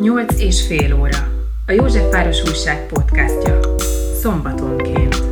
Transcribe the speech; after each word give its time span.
8 0.00 0.40
és 0.40 0.66
fél 0.66 0.94
óra. 1.00 1.18
A 1.66 1.72
Józsefváros 1.72 2.42
Újság 2.42 2.86
podcastja. 2.86 3.60
Szombatonként. 4.20 5.22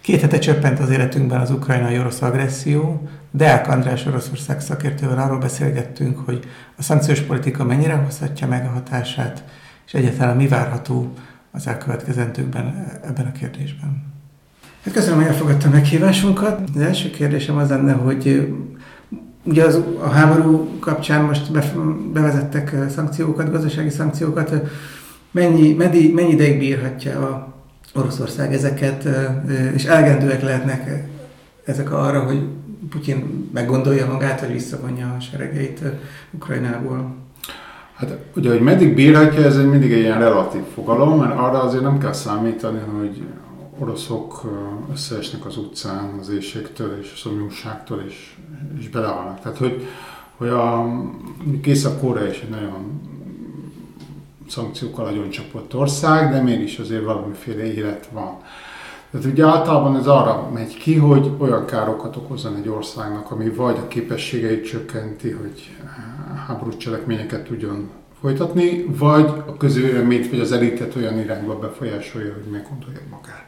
Két 0.00 0.20
hete 0.20 0.38
csöppent 0.38 0.78
az 0.78 0.90
életünkben 0.90 1.40
az 1.40 1.50
ukrajnai 1.50 1.98
orosz 1.98 2.22
agresszió. 2.22 3.08
Deák 3.30 3.68
András 3.68 4.06
Oroszország 4.06 4.60
szakértővel 4.60 5.18
arról 5.18 5.38
beszélgettünk, 5.38 6.18
hogy 6.18 6.44
a 6.76 6.82
szankciós 6.82 7.20
politika 7.20 7.64
mennyire 7.64 7.94
hozhatja 7.94 8.46
meg 8.46 8.66
a 8.66 8.70
hatását, 8.70 9.44
és 9.86 9.94
egyáltalán 9.94 10.36
mi 10.36 10.48
várható 10.48 11.12
az 11.54 11.66
elkövetkezendőkben 11.66 12.86
ebben 13.04 13.26
a 13.26 13.32
kérdésben. 13.32 14.12
Hát 14.84 14.94
köszönöm, 14.94 15.18
hogy 15.18 15.26
elfogadta 15.26 15.68
meghívásunkat. 15.68 16.60
Az 16.74 16.80
első 16.80 17.10
kérdésem 17.10 17.56
az 17.56 17.68
lenne, 17.68 17.92
hogy 17.92 18.54
ugye 19.42 19.64
az, 19.64 19.80
a 20.00 20.08
háború 20.08 20.78
kapcsán 20.78 21.24
most 21.24 21.52
bevezettek 22.12 22.76
szankciókat, 22.90 23.50
gazdasági 23.50 23.90
szankciókat. 23.90 24.52
Mennyi, 25.30 25.72
mennyi, 25.72 26.08
mennyi 26.08 26.32
ideig 26.32 26.58
bírhatja 26.58 27.18
a 27.20 27.54
Oroszország 27.94 28.52
ezeket, 28.52 29.08
és 29.74 29.84
elegendőek 29.84 30.42
lehetnek 30.42 31.08
ezek 31.64 31.92
arra, 31.92 32.22
hogy 32.22 32.48
Putyin 32.90 33.50
meggondolja 33.52 34.06
magát, 34.06 34.40
hogy 34.40 34.52
visszavonja 34.52 35.14
a 35.18 35.20
seregeit 35.20 35.82
Ukrajnából? 36.30 37.23
Hát 38.08 38.18
ugye, 38.36 38.50
hogy 38.50 38.60
meddig 38.60 38.94
bírhatja, 38.94 39.42
ez 39.42 39.56
mindig 39.56 39.92
egy 39.92 39.98
ilyen 39.98 40.18
relatív 40.18 40.62
fogalom, 40.74 41.18
mert 41.18 41.38
arra 41.38 41.62
azért 41.62 41.82
nem 41.82 41.98
kell 41.98 42.12
számítani, 42.12 42.78
hogy 42.98 43.22
oroszok 43.78 44.42
összeesnek 44.92 45.46
az 45.46 45.56
utcán 45.56 46.18
az 46.20 46.28
éjségtől 46.28 46.98
és 47.00 47.12
a 47.14 47.16
szomjúságtól, 47.16 48.02
és, 48.06 48.36
és 48.78 48.88
belehalnak. 48.88 49.40
Tehát, 49.40 49.58
hogy, 49.58 49.86
hogy 50.36 50.48
a 50.48 50.86
Észak-Korea 51.64 52.28
is 52.28 52.40
egy 52.40 52.48
nagyon 52.48 53.00
szankciókkal 54.48 55.04
nagyon 55.04 55.30
csapott 55.30 55.74
ország, 55.74 56.30
de 56.30 56.42
mégis 56.42 56.78
azért 56.78 57.04
valamiféle 57.04 57.74
élet 57.74 58.08
van. 58.12 58.36
Tehát 59.10 59.26
ugye 59.26 59.46
általában 59.46 59.96
ez 59.96 60.06
arra 60.06 60.50
megy 60.54 60.76
ki, 60.76 60.96
hogy 60.96 61.30
olyan 61.38 61.64
károkat 61.64 62.16
okozzon 62.16 62.56
egy 62.56 62.68
országnak, 62.68 63.30
ami 63.30 63.48
vagy 63.48 63.76
a 63.76 63.88
képességeit 63.88 64.66
csökkenti, 64.66 65.30
hogy 65.30 65.70
háborús 66.46 66.76
cselekményeket 66.76 67.44
tudjon 67.44 67.90
folytatni, 68.20 68.86
vagy 68.98 69.26
a 69.46 69.56
közvéleményt 69.56 70.30
vagy 70.30 70.40
az 70.40 70.52
elitet 70.52 70.96
olyan 70.96 71.18
irányba 71.18 71.58
befolyásolja, 71.58 72.32
hogy 72.32 72.50
meggondolja 72.50 73.00
magát. 73.10 73.46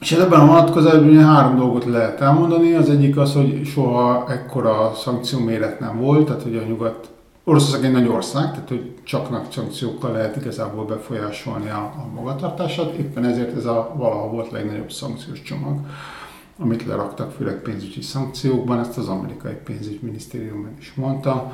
És 0.00 0.12
ebben 0.12 0.40
a 0.40 0.46
vonatkozásban 0.46 1.24
három 1.24 1.56
dolgot 1.56 1.84
lehet 1.84 2.20
elmondani. 2.20 2.74
Az 2.74 2.90
egyik 2.90 3.16
az, 3.16 3.32
hogy 3.32 3.66
soha 3.66 4.26
ekkora 4.28 4.92
szankció 4.94 5.38
méret 5.38 5.80
nem 5.80 6.00
volt, 6.00 6.26
tehát 6.26 6.42
hogy 6.42 6.56
a 6.56 6.62
nyugat 6.62 7.10
Oroszország 7.44 7.84
egy 7.84 7.92
nagy 7.92 8.08
ország, 8.08 8.50
tehát 8.50 8.68
hogy 8.68 8.94
csak 9.02 9.30
nagy 9.30 9.50
szankciókkal 9.50 10.12
lehet 10.12 10.36
igazából 10.36 10.84
befolyásolni 10.84 11.68
a, 11.68 11.92
a 11.96 12.08
magatartását, 12.14 12.92
éppen 12.92 13.24
ezért 13.24 13.56
ez 13.56 13.64
a 13.64 13.94
valaha 13.96 14.28
volt 14.28 14.50
legnagyobb 14.50 14.90
szankciós 14.90 15.42
csomag, 15.42 15.78
amit 16.60 16.86
leraktak, 16.86 17.32
főleg 17.32 17.62
pénzügyi 17.62 18.02
szankciókban, 18.02 18.78
ezt 18.78 18.98
az 18.98 19.08
amerikai 19.08 19.54
pénzügyminisztérium 19.64 20.68
is 20.78 20.92
mondta. 20.94 21.52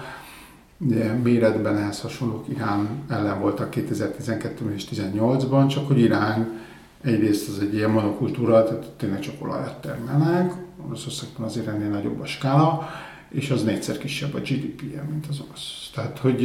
De 0.78 1.12
méretben 1.22 1.76
ehhez 1.76 2.00
hasonlók 2.00 2.48
Irán 2.48 2.88
ellen 3.08 3.40
voltak 3.40 3.74
2012-ben 3.76 4.72
és 4.74 4.84
2018-ban, 4.90 5.68
csak 5.68 5.86
hogy 5.86 5.98
Irán 5.98 6.60
egyrészt 7.00 7.48
az 7.48 7.58
egy 7.60 7.74
ilyen 7.74 7.90
monokultúra, 7.90 8.64
tehát 8.64 8.90
tényleg 8.96 9.20
csak 9.20 9.34
olajat 9.38 9.80
termelnek, 9.80 10.52
Oroszországban 10.86 11.46
azért 11.46 11.66
ennél 11.66 11.88
nagyobb 11.88 12.20
a 12.20 12.26
skála, 12.26 12.88
és 13.28 13.50
az 13.50 13.62
négyszer 13.62 13.98
kisebb 13.98 14.34
a 14.34 14.38
GDP-je, 14.38 15.06
mint 15.10 15.26
az 15.28 15.40
orosz. 15.46 15.90
Tehát, 15.94 16.18
hogy 16.18 16.44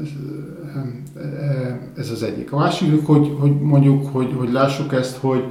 ez, 0.00 0.08
ez 1.96 2.10
az 2.10 2.22
egyik. 2.22 2.52
A 2.52 2.56
másik, 2.56 3.06
hogy, 3.06 3.36
hogy 3.38 3.60
mondjuk, 3.60 4.06
hogy, 4.06 4.32
hogy 4.36 4.52
lássuk 4.52 4.92
ezt, 4.92 5.16
hogy 5.16 5.44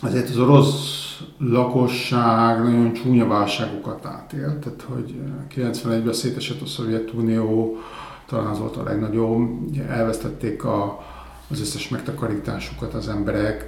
azért 0.00 0.28
az 0.28 0.38
orosz 0.38 1.01
lakosság 1.38 2.62
nagyon 2.62 2.92
csúnya 2.92 3.26
válságokat 3.26 4.06
átélt, 4.06 4.56
tehát 4.56 4.82
hogy 4.82 5.14
91-ben 5.54 6.12
szétesett 6.12 6.60
a 6.60 6.66
Szovjetunió, 6.66 7.76
talán 8.26 8.46
az 8.46 8.58
volt 8.58 8.76
a 8.76 8.82
legnagyobb, 8.82 9.48
elvesztették 9.88 10.64
a, 10.64 11.00
az 11.50 11.60
összes 11.60 11.88
megtakarításukat 11.88 12.94
az 12.94 13.08
emberek, 13.08 13.66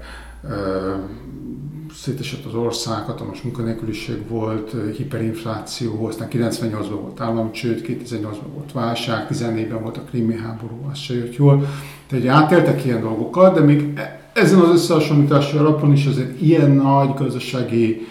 szétesett 1.95 2.45
az 2.45 2.55
ország, 2.55 3.05
hatalmas 3.05 3.43
munkanélküliség 3.43 4.29
volt, 4.29 4.75
hiperinfláció, 4.97 6.07
aztán 6.07 6.29
98-ban 6.31 6.99
volt 7.01 7.21
államcsőd, 7.21 7.85
2008-ban 7.89 8.53
volt 8.55 8.73
válság, 8.73 9.27
14-ben 9.31 9.83
volt 9.83 9.97
a 9.97 10.03
krimi 10.03 10.37
háború, 10.37 10.89
az 10.91 10.99
se 10.99 11.15
jött 11.15 11.37
jól. 11.37 11.67
Tehát 12.07 12.27
átéltek 12.27 12.85
ilyen 12.85 13.01
dolgokat, 13.01 13.55
de 13.55 13.61
még 13.61 13.93
e- 13.99 14.24
ezen 14.35 14.59
az 14.59 14.69
összehasonlítási 14.69 15.57
alapon 15.57 15.93
is 15.93 16.07
azért 16.07 16.41
ilyen 16.41 16.71
nagy 16.71 17.15
gazdasági 17.15 18.07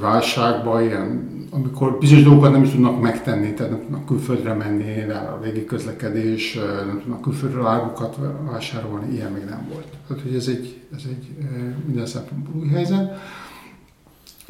válságban, 0.00 0.82
ilyen, 0.82 1.28
amikor 1.50 1.98
bizonyos 1.98 2.24
dolgokat 2.24 2.52
nem 2.52 2.62
is 2.62 2.70
tudnak 2.70 3.00
megtenni, 3.00 3.54
tehát 3.54 3.72
nem 3.72 3.80
tudnak 3.80 4.06
külföldre 4.06 4.54
menni, 4.54 5.10
a 5.10 5.40
légi 5.42 5.64
közlekedés, 5.64 6.58
nem 6.86 7.00
tudnak 7.00 7.20
külföldről 7.20 7.66
árukat 7.66 8.16
vásárolni, 8.50 9.14
ilyen 9.14 9.32
még 9.32 9.44
nem 9.44 9.68
volt. 9.72 9.86
Tehát, 10.08 10.22
hogy 10.22 10.34
ez 10.34 10.46
egy, 10.48 10.80
ez 10.96 11.02
egy 11.08 11.28
minden 11.86 12.06
szempontból 12.06 12.62
új 12.62 12.68
helyzet. 12.68 13.18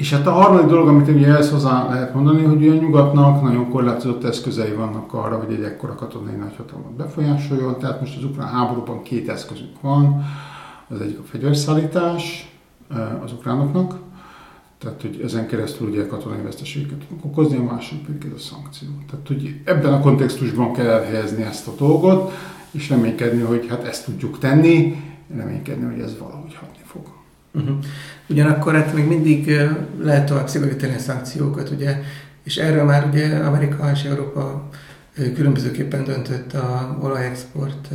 És 0.01 0.13
hát 0.13 0.27
a 0.27 0.31
harmadik 0.31 0.67
dolog, 0.67 0.89
amit 0.89 1.09
ugye 1.09 1.27
ehhez 1.27 1.51
hozzá 1.51 1.89
lehet 1.89 2.15
mondani, 2.15 2.43
hogy 2.43 2.69
a 2.69 2.75
nyugatnak 2.75 3.43
nagyon 3.43 3.69
korlátozott 3.69 4.25
eszközei 4.25 4.73
vannak 4.73 5.15
arra, 5.15 5.37
hogy 5.37 5.55
egy 5.55 5.63
ekkora 5.63 5.95
katonai 5.95 6.35
nagyhatalmat 6.35 6.93
befolyásoljon. 6.93 7.79
Tehát 7.79 8.01
most 8.01 8.17
az 8.17 8.25
ukrán 8.25 8.49
háborúban 8.49 9.03
két 9.03 9.29
eszközünk 9.29 9.81
van. 9.81 10.25
Az 10.89 11.01
egyik 11.01 11.19
a 11.19 11.23
fegyverszállítás 11.23 12.53
az 13.25 13.33
ukránoknak, 13.33 13.99
tehát, 14.79 15.01
hogy 15.01 15.21
ezen 15.25 15.47
keresztül 15.47 15.89
ugye 15.89 16.07
katonai 16.07 16.43
veszteségeket 16.43 16.99
tudunk 16.99 17.25
okozni, 17.25 17.57
a 17.57 17.63
másik 17.63 18.05
pedig 18.07 18.25
ez 18.25 18.37
a 18.37 18.39
szankció. 18.39 18.89
Tehát, 19.11 19.27
hogy 19.27 19.61
ebben 19.65 19.93
a 19.93 20.01
kontextusban 20.01 20.73
kell 20.73 20.87
elhelyezni 20.87 21.43
ezt 21.43 21.69
a 21.69 21.73
dolgot, 21.79 22.33
és 22.71 22.89
reménykedni, 22.89 23.43
hogy 23.43 23.67
hát 23.69 23.85
ezt 23.85 24.05
tudjuk 24.05 24.39
tenni, 24.39 25.03
reménykedni, 25.37 25.85
hogy 25.85 26.01
ez 26.01 26.19
valahogy 26.19 26.55
hatni 26.55 26.83
fog. 26.85 27.03
Uh-huh. 27.55 27.77
Ugyanakkor 28.31 28.75
hát 28.75 28.95
még 28.95 29.07
mindig 29.07 29.61
lehet 30.03 30.27
tovább 30.27 30.49
szigorítani 30.49 30.95
a 30.95 30.99
szankciókat, 30.99 31.71
ugye, 31.71 32.03
és 32.45 32.57
erről 32.57 32.85
már 32.85 33.09
ugye 33.13 33.37
Amerika 33.37 33.91
és 33.93 34.03
Európa 34.03 34.69
különbözőképpen 35.35 36.05
döntött 36.05 36.53
a 36.55 36.99
olajexport, 37.03 37.89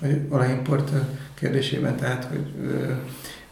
vagy 0.00 0.20
olajimport 0.28 0.90
kérdésében, 1.34 1.96
tehát 1.96 2.24
hogy 2.24 2.46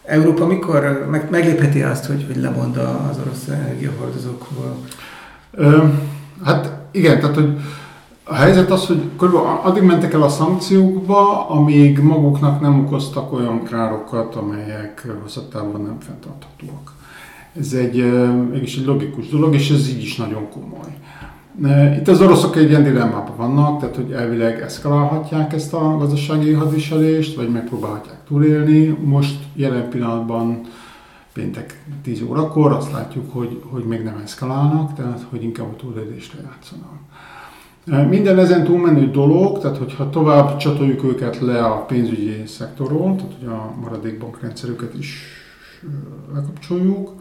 Európa 0.04 0.46
mikor 0.46 1.06
meg, 1.10 1.30
meglépheti 1.30 1.82
azt, 1.82 2.04
hogy, 2.04 2.24
hogy 2.26 2.36
lemond 2.36 2.76
az 2.76 3.18
orosz 3.18 3.48
energiahordozókról? 3.48 4.84
Hát 6.44 6.72
igen, 6.90 7.20
tehát 7.20 7.34
hogy 7.34 7.56
a 8.28 8.34
helyzet 8.34 8.70
az, 8.70 8.86
hogy 8.86 9.02
körülbelül 9.18 9.58
addig 9.62 9.82
mentek 9.82 10.12
el 10.12 10.22
a 10.22 10.28
szankciókba, 10.28 11.48
amíg 11.48 11.98
maguknak 11.98 12.60
nem 12.60 12.80
okoztak 12.80 13.32
olyan 13.32 13.62
károkat, 13.62 14.34
amelyek 14.34 15.06
hosszatávon 15.22 15.80
nem 15.80 15.96
fenntarthatóak. 16.00 16.92
Ez 17.58 17.72
egy, 17.72 18.12
mégis 18.50 18.76
egy 18.76 18.84
logikus 18.84 19.28
dolog, 19.28 19.54
és 19.54 19.70
ez 19.70 19.88
így 19.88 20.02
is 20.02 20.16
nagyon 20.16 20.48
komoly. 20.50 20.96
Itt 21.98 22.08
az 22.08 22.20
oroszok 22.20 22.56
egy 22.56 22.68
ilyen 22.68 22.82
dilemmában 22.82 23.36
vannak, 23.36 23.80
tehát 23.80 23.96
hogy 23.96 24.10
elvileg 24.10 24.60
eszkalálhatják 24.60 25.52
ezt 25.52 25.74
a 25.74 25.96
gazdasági 25.96 26.52
hadviselést, 26.52 27.36
vagy 27.36 27.50
megpróbálhatják 27.50 28.18
túlélni. 28.28 28.86
Most 28.86 29.38
jelen 29.54 29.88
pillanatban 29.88 30.60
péntek 31.32 31.82
10 32.02 32.22
órakor 32.22 32.72
azt 32.72 32.92
látjuk, 32.92 33.32
hogy, 33.32 33.62
hogy 33.70 33.84
még 33.84 34.02
nem 34.02 34.20
eszkalálnak, 34.24 34.94
tehát 34.94 35.26
hogy 35.30 35.42
inkább 35.42 35.66
a 35.66 35.76
túlélésre 35.76 36.38
játszanak. 36.42 36.95
Minden 37.86 38.38
ezen 38.38 38.64
túlmenő 38.64 39.10
dolog, 39.10 39.58
tehát 39.58 39.76
hogyha 39.76 40.10
tovább 40.10 40.56
csatoljuk 40.56 41.04
őket 41.04 41.38
le 41.40 41.64
a 41.64 41.84
pénzügyi 41.84 42.42
szektorról, 42.46 43.16
tehát 43.16 43.32
hogy 43.38 43.48
a 43.48 43.74
maradék 43.80 44.18
bankrendszerüket 44.18 44.94
is 44.94 45.22
lekapcsoljuk, 46.34 47.12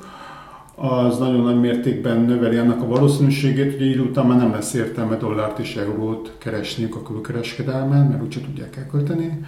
az 0.75 1.17
nagyon 1.17 1.41
nagy 1.41 1.59
mértékben 1.59 2.21
növeli 2.21 2.57
annak 2.57 2.81
a 2.81 2.87
valószínűségét, 2.87 3.77
hogy 3.77 3.85
idő 3.85 4.01
után 4.01 4.25
már 4.25 4.37
nem 4.37 4.51
lesz 4.51 4.73
értelme 4.73 5.15
dollárt 5.15 5.59
és 5.59 5.75
eurót 5.75 6.35
keresniük 6.37 6.95
a 6.95 7.03
külkereskedelmen, 7.03 8.07
mert 8.07 8.23
úgyse 8.23 8.41
tudják 8.41 8.75
elkölteni, 8.77 9.39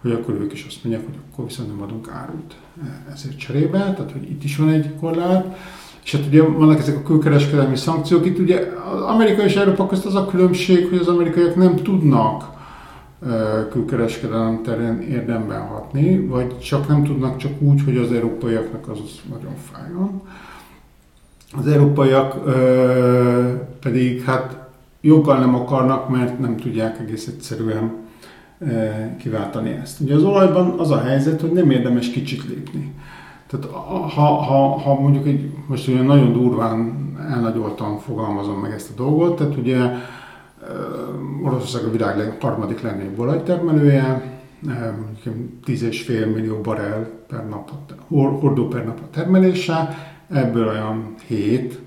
hogy 0.00 0.12
akkor 0.12 0.34
ők 0.34 0.52
is 0.52 0.64
azt 0.68 0.84
mondják, 0.84 1.06
hogy 1.06 1.18
akkor 1.32 1.44
viszont 1.44 1.68
nem 1.68 1.82
adunk 1.82 2.08
árut 2.10 2.56
ezért 3.12 3.38
cserébe, 3.38 3.78
tehát 3.78 4.12
hogy 4.12 4.30
itt 4.30 4.44
is 4.44 4.56
van 4.56 4.68
egy 4.68 4.94
korlát. 5.00 5.56
És 6.04 6.12
hát 6.16 6.26
ugye 6.26 6.42
vannak 6.42 6.78
ezek 6.78 6.96
a 6.96 7.02
külkereskedelmi 7.02 7.76
szankciók, 7.76 8.26
itt 8.26 8.38
ugye 8.38 8.66
az 8.94 9.00
Amerika 9.00 9.42
és 9.42 9.54
Európa 9.56 9.86
közt 9.86 10.06
az 10.06 10.14
a 10.14 10.26
különbség, 10.26 10.88
hogy 10.88 10.98
az 10.98 11.08
amerikaiak 11.08 11.56
nem 11.56 11.76
tudnak 11.76 12.50
külkereskedelem 13.70 14.60
terén 14.62 15.00
érdemben 15.00 15.60
hatni, 15.60 16.26
vagy 16.26 16.58
csak 16.58 16.88
nem 16.88 17.04
tudnak 17.04 17.36
csak 17.36 17.52
úgy, 17.60 17.84
hogy 17.84 17.96
az 17.96 18.12
európaiaknak 18.12 18.88
az 18.88 18.98
nagyon 19.30 19.54
fájjon. 19.72 20.22
Az 21.58 21.66
európaiak 21.66 22.36
pedig 23.80 24.22
hát 24.22 24.68
joggal 25.00 25.38
nem 25.38 25.54
akarnak, 25.54 26.08
mert 26.08 26.38
nem 26.38 26.56
tudják 26.56 26.98
egész 27.00 27.26
egyszerűen 27.26 27.92
kiváltani 29.18 29.70
ezt. 29.82 30.00
Ugye 30.00 30.14
az 30.14 30.22
olajban 30.22 30.78
az 30.78 30.90
a 30.90 31.00
helyzet, 31.00 31.40
hogy 31.40 31.52
nem 31.52 31.70
érdemes 31.70 32.10
kicsit 32.10 32.48
lépni. 32.48 32.92
Tehát 33.52 33.76
ha, 34.14 34.28
ha, 34.28 34.78
ha 34.78 35.00
mondjuk 35.00 35.26
egy, 35.26 35.54
most 35.66 35.88
olyan 35.88 36.04
nagyon 36.04 36.32
durván 36.32 37.10
elnagyoltan 37.30 37.98
fogalmazom 37.98 38.60
meg 38.60 38.72
ezt 38.72 38.90
a 38.90 38.94
dolgot, 38.94 39.36
tehát 39.36 39.56
ugye 39.56 39.90
Oroszország 41.44 41.84
a 41.84 41.90
világ 41.90 42.36
harmadik 42.40 42.80
legnagyobb 42.80 43.18
olajtermelője, 43.18 44.30
mondjuk 45.00 45.50
10,5 45.66 46.34
millió 46.34 46.60
barrel 46.60 47.10
per 47.28 47.48
nap, 47.48 47.70
hordó 48.08 48.68
per 48.68 48.84
nap 48.84 48.98
a 48.98 49.10
termelése, 49.10 49.96
ebből 50.28 50.68
olyan 50.68 51.14
7 51.26 51.80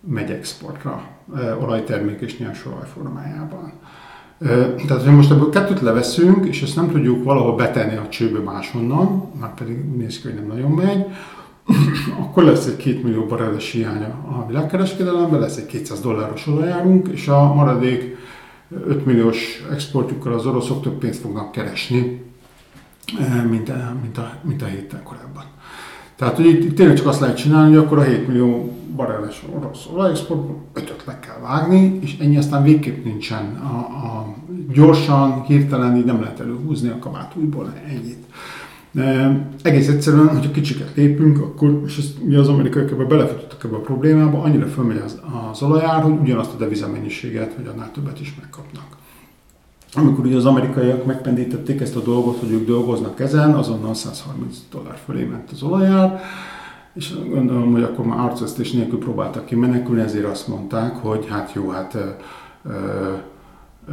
megy 0.00 0.30
exportra 0.30 1.08
olajtermék 1.60 2.20
és 2.20 2.38
nyersolaj 2.38 2.86
formájában. 2.94 3.72
Tehát, 4.38 5.04
ha 5.04 5.10
most 5.10 5.30
ebből 5.30 5.50
kettőt 5.50 5.80
leveszünk, 5.80 6.46
és 6.46 6.62
ezt 6.62 6.76
nem 6.76 6.90
tudjuk 6.90 7.24
valahol 7.24 7.56
betenni 7.56 7.96
a 7.96 8.08
csőbe 8.08 8.38
máshonnan, 8.38 9.32
már 9.40 9.54
pedig 9.54 9.76
néz 9.76 10.20
ki, 10.20 10.26
hogy 10.26 10.34
nem 10.34 10.46
nagyon 10.46 10.70
megy, 10.70 11.06
akkor 12.22 12.44
lesz 12.44 12.66
egy 12.66 12.76
2 12.76 13.00
millió 13.02 13.24
barreles 13.24 13.70
hiánya 13.70 14.06
a 14.06 14.46
világkereskedelemben, 14.46 15.40
lesz 15.40 15.56
egy 15.56 15.66
200 15.66 16.00
dolláros 16.00 16.46
olajárunk, 16.46 17.08
és 17.08 17.28
a 17.28 17.54
maradék 17.54 18.16
5 18.86 19.06
milliós 19.06 19.64
exportjukkal 19.72 20.32
az 20.32 20.46
oroszok 20.46 20.82
több 20.82 20.98
pénzt 20.98 21.20
fognak 21.20 21.52
keresni, 21.52 22.24
mint 23.48 23.68
a, 23.68 23.96
mint 24.02 24.18
a, 24.18 24.32
mint 24.42 24.62
a 24.62 24.66
héten 24.66 25.02
korábban. 25.02 25.44
Tehát, 26.16 26.36
hogy 26.36 26.46
itt, 26.46 26.74
tényleg 26.74 26.96
csak 26.96 27.06
azt 27.06 27.20
lehet 27.20 27.36
csinálni, 27.36 27.74
hogy 27.74 27.84
akkor 27.84 27.98
a 27.98 28.02
7 28.02 28.26
millió 28.26 28.76
barreles 28.96 29.44
orosz 29.56 29.86
olajexportból 29.94 30.62
5 30.72 31.02
le 31.06 31.18
kell 31.18 31.38
vágni, 31.42 31.98
és 32.02 32.16
ennyi 32.20 32.36
aztán 32.36 32.62
végképp 32.62 33.04
nincsen. 33.04 33.56
A, 33.56 33.76
a 33.76 34.34
gyorsan, 34.72 35.42
hirtelen 35.42 35.96
így 35.96 36.04
nem 36.04 36.20
lehet 36.20 36.40
előhúzni 36.40 36.88
a 36.88 36.98
kabát 36.98 37.32
újból 37.36 37.72
ennyit. 37.88 38.24
De 38.90 39.40
egész 39.62 39.88
egyszerűen, 39.88 40.28
hogyha 40.28 40.50
kicsiket 40.50 40.90
lépünk, 40.94 41.38
akkor, 41.38 41.82
és 41.86 41.98
ezt 41.98 42.14
ugye 42.24 42.38
az 42.38 42.48
amerikaiak 42.48 42.90
ebbe 42.90 43.04
belefutottak 43.04 43.64
ebbe 43.64 43.76
a 43.76 43.80
problémába, 43.80 44.42
annyira 44.42 44.66
fölmegy 44.66 45.02
az, 45.04 45.20
az 45.50 45.62
olajár, 45.62 46.02
hogy 46.02 46.18
ugyanazt 46.20 46.54
a 46.54 46.56
devizamennyiséget, 46.56 47.54
vagy 47.56 47.66
annál 47.66 47.90
többet 47.92 48.20
is 48.20 48.34
megkapnak. 48.40 48.96
Amikor 49.94 50.26
ugye 50.26 50.36
az 50.36 50.46
amerikaiak 50.46 51.04
megpendítették 51.04 51.80
ezt 51.80 51.96
a 51.96 52.00
dolgot, 52.00 52.38
hogy 52.38 52.50
ők 52.50 52.66
dolgoznak 52.66 53.20
ezen, 53.20 53.54
azonnal 53.54 53.94
130 53.94 54.56
dollár 54.70 54.98
fölé 55.04 55.24
ment 55.24 55.50
az 55.50 55.62
olajár, 55.62 56.20
és 56.94 57.14
gondolom, 57.28 57.72
hogy 57.72 57.82
akkor 57.82 58.04
már 58.04 58.18
arcvesztés 58.18 58.72
nélkül 58.72 58.98
próbáltak 58.98 59.44
ki 59.44 59.54
menekülni, 59.54 60.00
ezért 60.00 60.24
azt 60.24 60.48
mondták, 60.48 60.96
hogy 60.96 61.26
hát 61.28 61.52
jó, 61.52 61.68
hát 61.68 61.94
ö, 61.94 62.08
ö, 62.68 63.12
ö, 63.88 63.92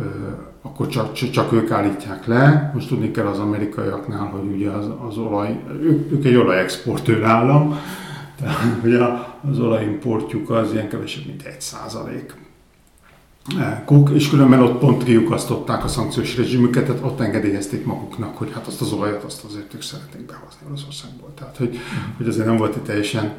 akkor 0.62 0.88
csak, 0.88 1.14
csak 1.14 1.54
ők 1.54 1.72
állítják 1.72 2.26
le. 2.26 2.72
Most 2.74 2.88
tudni 2.88 3.12
kell 3.12 3.26
az 3.26 3.40
amerikaiaknál, 3.40 4.26
hogy 4.26 4.52
ugye 4.56 4.70
az, 4.70 4.86
az 5.08 5.18
olaj, 5.18 5.64
ők, 5.82 6.12
ők 6.12 6.26
egy 6.26 6.36
olajexportőr 6.36 7.24
állam, 7.24 7.78
tehát 8.40 8.84
ugye 8.84 9.00
az 9.52 9.60
olajimportjuk 9.60 10.50
az 10.50 10.74
ilyen 10.74 10.90
kevesebb, 10.90 11.26
mint 11.26 11.42
egy 11.42 11.62
százalék. 11.62 12.34
Kuk, 13.86 14.10
és 14.10 14.30
különben 14.30 14.62
ott 14.62 14.80
pont 14.80 15.04
kiukasztották 15.04 15.84
a 15.84 15.88
szankciós 15.88 16.38
rezsimüket, 16.38 16.86
tehát 16.86 17.04
ott 17.04 17.20
engedélyezték 17.20 17.86
maguknak, 17.86 18.38
hogy 18.38 18.52
hát 18.54 18.68
azt 18.68 18.82
az 18.82 18.92
olajat, 18.92 19.24
azt 19.24 19.44
azért 19.44 19.74
ők 19.74 19.82
szeretnék 19.82 20.26
behozni 20.26 20.60
Oroszországból. 20.68 21.30
Tehát, 21.36 21.58
hogy, 21.58 21.70
mm. 21.70 22.16
hogy 22.18 22.28
azért 22.28 22.46
nem 22.46 22.58
volt 22.58 22.76
egy 22.76 22.82
teljesen 22.82 23.34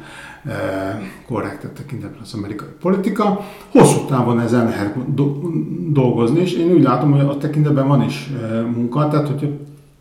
e, 0.45 1.01
korrekt 1.27 1.67
tekintetben 1.67 2.21
az 2.21 2.33
amerikai 2.33 2.67
politika. 2.79 3.45
Hosszú 3.71 4.05
távon 4.05 4.39
ezen 4.39 4.65
lehet 4.65 5.13
dolgozni, 5.91 6.39
és 6.39 6.53
én 6.53 6.71
úgy 6.71 6.83
látom, 6.83 7.11
hogy 7.11 7.19
a 7.19 7.37
tekintetben 7.37 7.87
van 7.87 8.01
is 8.01 8.29
e, 8.41 8.61
munka, 8.61 9.07
tehát 9.07 9.27
hogyha 9.27 9.47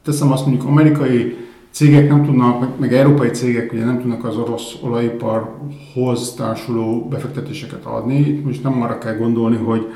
teszem 0.02 0.32
azt 0.32 0.46
mondjuk 0.46 0.68
amerikai 0.68 1.36
cégek 1.74 2.08
nem 2.08 2.24
tudnak, 2.24 2.60
meg, 2.60 2.68
meg 2.76 2.94
európai 2.94 3.28
cégek 3.28 3.72
ugye 3.72 3.84
nem 3.84 4.00
tudnak 4.00 4.24
az 4.24 4.36
orosz 4.36 4.74
olajiparhoz 4.82 6.34
társuló 6.34 7.08
befektetéseket 7.08 7.84
adni. 7.84 8.42
Most 8.44 8.62
nem 8.62 8.82
arra 8.82 8.98
kell 8.98 9.16
gondolni, 9.16 9.56
hogy 9.56 9.86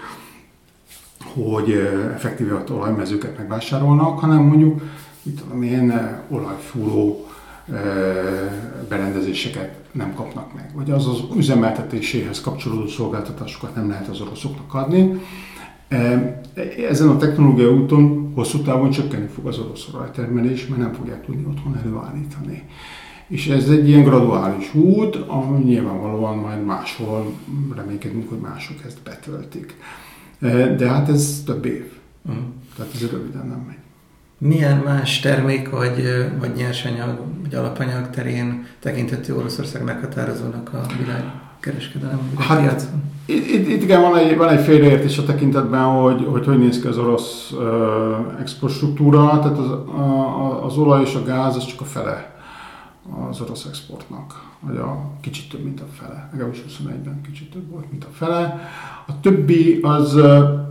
hogy 1.34 1.70
effektíve 2.14 2.54
a 2.54 2.72
olajmezőket 2.72 3.38
megvásárolnak, 3.38 4.18
hanem 4.18 4.42
mondjuk, 4.42 4.80
mit 5.22 5.40
tudom 5.40 5.62
én, 5.62 6.16
olajfúró 6.28 7.26
berendezéseket 8.88 9.74
nem 9.92 10.14
kapnak 10.14 10.54
meg, 10.54 10.70
vagy 10.74 10.90
az 10.90 11.06
az 11.06 11.22
üzemeltetéséhez 11.36 12.40
kapcsolódó 12.40 12.86
szolgáltatásokat 12.86 13.74
nem 13.74 13.88
lehet 13.88 14.08
az 14.08 14.20
oroszoknak 14.20 14.74
adni. 14.74 15.20
Ezen 16.88 17.08
a 17.08 17.16
technológiai 17.16 17.72
úton 17.72 18.32
hosszú 18.34 18.62
távon 18.62 18.90
csökkenni 18.90 19.26
fog 19.26 19.46
az 19.46 19.58
orosz 19.58 19.88
olajtermelés, 19.94 20.66
mert 20.66 20.80
nem 20.80 20.92
fogják 20.92 21.24
tudni 21.24 21.44
otthon 21.48 21.76
előállítani. 21.84 22.62
És 23.28 23.46
ez 23.46 23.68
egy 23.68 23.88
ilyen 23.88 24.02
graduális 24.02 24.74
út, 24.74 25.16
ami 25.16 25.64
nyilvánvalóan 25.64 26.36
majd 26.38 26.64
máshol 26.64 27.32
reménykedünk, 27.76 28.28
hogy 28.28 28.38
mások 28.38 28.76
ezt 28.86 28.98
betöltik. 29.04 29.76
De 30.76 30.88
hát 30.88 31.08
ez 31.08 31.42
több 31.46 31.64
év. 31.64 31.92
Uh-huh. 32.22 32.42
Tehát 32.76 32.94
ez 32.94 33.00
röviden 33.00 33.46
nem 33.46 33.64
megy. 33.66 33.76
Milyen 34.38 34.78
más 34.78 35.20
termék 35.20 35.70
vagy, 35.70 36.02
vagy 36.38 36.52
nyersanyag 36.56 37.20
vagy 37.42 37.54
alapanyag 37.54 38.10
terén 38.10 38.66
tekinthető 38.80 39.36
Oroszország 39.36 39.84
meghatározónak 39.84 40.70
a 40.72 40.86
világ 40.98 41.24
kereskedelem 41.60 42.20
hát, 42.38 42.60
piacon? 42.60 43.02
Itt, 43.28 43.68
itt, 43.68 43.82
igen, 43.82 44.00
van 44.00 44.16
egy, 44.16 44.36
van 44.36 44.48
egy 44.48 44.64
félreértés 44.64 45.18
a 45.18 45.24
tekintetben, 45.24 45.84
hogy, 45.84 46.26
hogy 46.30 46.46
hogy 46.46 46.58
néz 46.58 46.80
ki 46.80 46.86
az 46.86 46.98
orosz 46.98 47.50
uh, 47.50 48.40
export 48.40 48.72
struktúra, 48.72 49.38
tehát 49.40 49.58
az, 49.58 49.70
a, 49.70 50.64
az 50.64 50.76
olaj 50.76 51.02
és 51.02 51.14
a 51.14 51.24
gáz 51.24 51.56
az 51.56 51.64
csak 51.64 51.80
a 51.80 51.84
fele 51.84 52.36
az 53.28 53.40
orosz 53.40 53.64
exportnak, 53.64 54.44
vagy 54.60 54.76
a 54.76 55.10
kicsit 55.20 55.50
több, 55.50 55.64
mint 55.64 55.80
a 55.80 55.84
fele. 55.92 56.28
Legalábbis 56.32 56.64
21-ben 56.68 57.20
kicsit 57.20 57.50
több 57.50 57.70
volt, 57.70 57.90
mint 57.90 58.04
a 58.04 58.12
fele. 58.12 58.60
A 59.06 59.20
többi 59.20 59.80
az 59.82 60.20